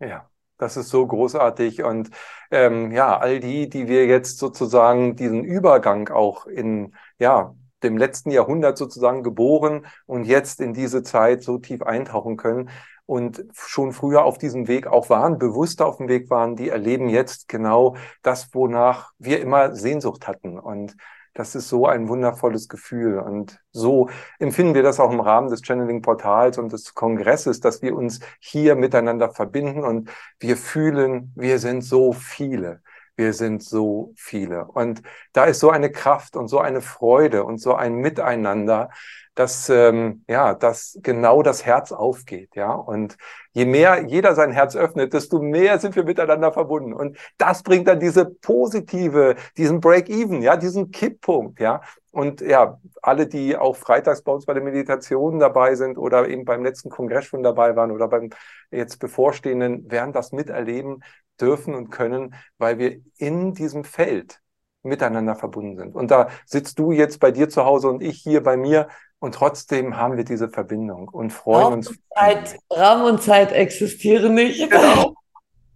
[0.01, 0.29] Ja.
[0.59, 1.82] Das ist so großartig.
[1.82, 2.11] Und
[2.50, 8.30] ähm, ja, all die, die wir jetzt sozusagen diesen Übergang auch in, ja, dem letzten
[8.30, 12.70] Jahrhundert sozusagen geboren und jetzt in diese Zeit so tief eintauchen können
[13.04, 17.09] und schon früher auf diesem Weg auch waren, bewusster auf dem Weg waren, die erleben
[17.09, 20.59] jetzt genau das, wonach wir immer Sehnsucht hatten.
[20.59, 20.96] Und
[21.37, 23.18] das ist so ein wundervolles Gefühl.
[23.18, 24.09] Und so
[24.39, 28.74] empfinden wir das auch im Rahmen des Channeling-Portals und des Kongresses, dass wir uns hier
[28.74, 30.11] miteinander verbinden und
[30.41, 32.80] wir fühlen, wir sind so viele.
[33.17, 34.67] Wir sind so viele.
[34.67, 35.03] Und
[35.33, 38.91] da ist so eine Kraft und so eine Freude und so ein Miteinander,
[39.37, 42.73] dass ähm, ja, dass genau das Herz aufgeht, ja.
[42.73, 43.17] Und
[43.53, 46.95] je mehr jeder sein Herz öffnet, desto mehr sind wir miteinander verbunden.
[46.95, 51.83] Und das bringt dann diese positive, diesen Break-even, ja, diesen Kipppunkt, ja.
[52.12, 56.47] Und ja, alle, die auch freitags bei uns bei der Meditation dabei sind oder eben
[56.47, 58.31] beim letzten Kongress schon dabei waren oder beim
[58.71, 61.03] jetzt bevorstehenden, werden das miterleben
[61.41, 64.41] dürfen und können, weil wir in diesem Feld
[64.82, 65.95] miteinander verbunden sind.
[65.95, 69.34] Und da sitzt du jetzt bei dir zu Hause und ich hier bei mir und
[69.34, 71.89] trotzdem haben wir diese Verbindung und freuen Raum uns.
[71.89, 74.70] Und Zeit, Raum und Zeit existieren nicht.
[74.70, 75.14] Genau.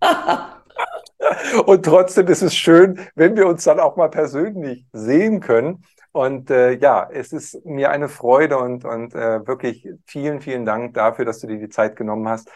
[1.66, 5.84] und trotzdem ist es schön, wenn wir uns dann auch mal persönlich sehen können.
[6.12, 10.94] Und äh, ja, es ist mir eine Freude und, und äh, wirklich vielen, vielen Dank
[10.94, 12.50] dafür, dass du dir die Zeit genommen hast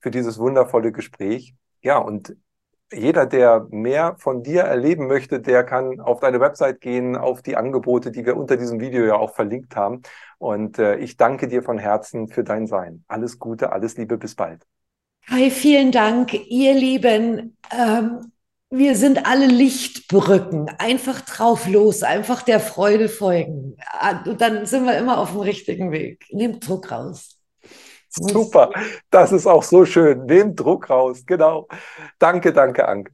[0.00, 1.54] für dieses wundervolle Gespräch.
[1.82, 2.36] Ja, und
[2.92, 7.56] jeder, der mehr von dir erleben möchte, der kann auf deine Website gehen, auf die
[7.56, 10.02] Angebote, die wir unter diesem Video ja auch verlinkt haben.
[10.38, 13.04] Und äh, ich danke dir von Herzen für dein Sein.
[13.06, 14.66] Alles Gute, alles Liebe, bis bald.
[15.28, 17.56] Hi, vielen Dank, ihr Lieben.
[17.70, 18.32] Ähm,
[18.70, 20.68] wir sind alle Lichtbrücken.
[20.78, 23.76] Einfach drauf los, einfach der Freude folgen.
[23.86, 26.26] Ah, dann sind wir immer auf dem richtigen Weg.
[26.32, 27.39] Nehmt Druck raus.
[28.32, 28.72] Super,
[29.10, 30.26] das ist auch so schön.
[30.26, 31.68] Nehmt Druck raus, genau.
[32.18, 33.12] Danke, danke, Anke.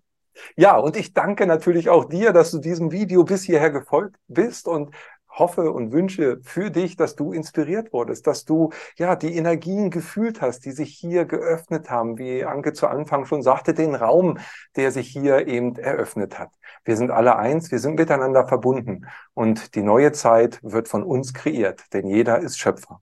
[0.57, 4.68] Ja, und ich danke natürlich auch dir, dass du diesem Video bis hierher gefolgt bist
[4.68, 4.94] und
[5.38, 10.40] hoffe und wünsche für dich, dass du inspiriert wurdest, dass du ja die Energien gefühlt
[10.40, 14.38] hast, die sich hier geöffnet haben, wie Anke zu Anfang schon sagte, den Raum,
[14.76, 16.51] der sich hier eben eröffnet hat.
[16.84, 21.34] Wir sind alle eins, wir sind miteinander verbunden und die neue Zeit wird von uns
[21.34, 23.01] kreiert, denn jeder ist Schöpfer.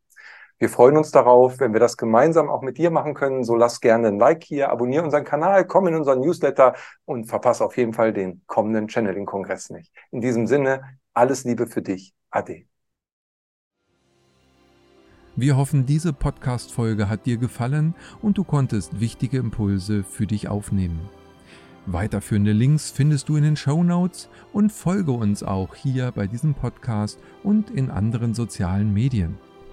[0.59, 3.45] Wir freuen uns darauf, wenn wir das gemeinsam auch mit dir machen können.
[3.45, 6.75] So lass gerne ein Like hier, abonniere unseren Kanal, komm in unseren Newsletter
[7.05, 9.93] und verpasse auf jeden Fall den kommenden Channeling-Kongress nicht.
[10.13, 10.83] In diesem Sinne,
[11.13, 12.15] alles Liebe für dich.
[12.31, 12.65] Ade.
[15.37, 21.09] Wir hoffen, diese Podcast-Folge hat dir gefallen und du konntest wichtige Impulse für dich aufnehmen.
[21.87, 26.55] Weiterführende Links findest du in den Show Notes und folge uns auch hier bei diesem
[26.55, 29.37] Podcast und in anderen sozialen Medien.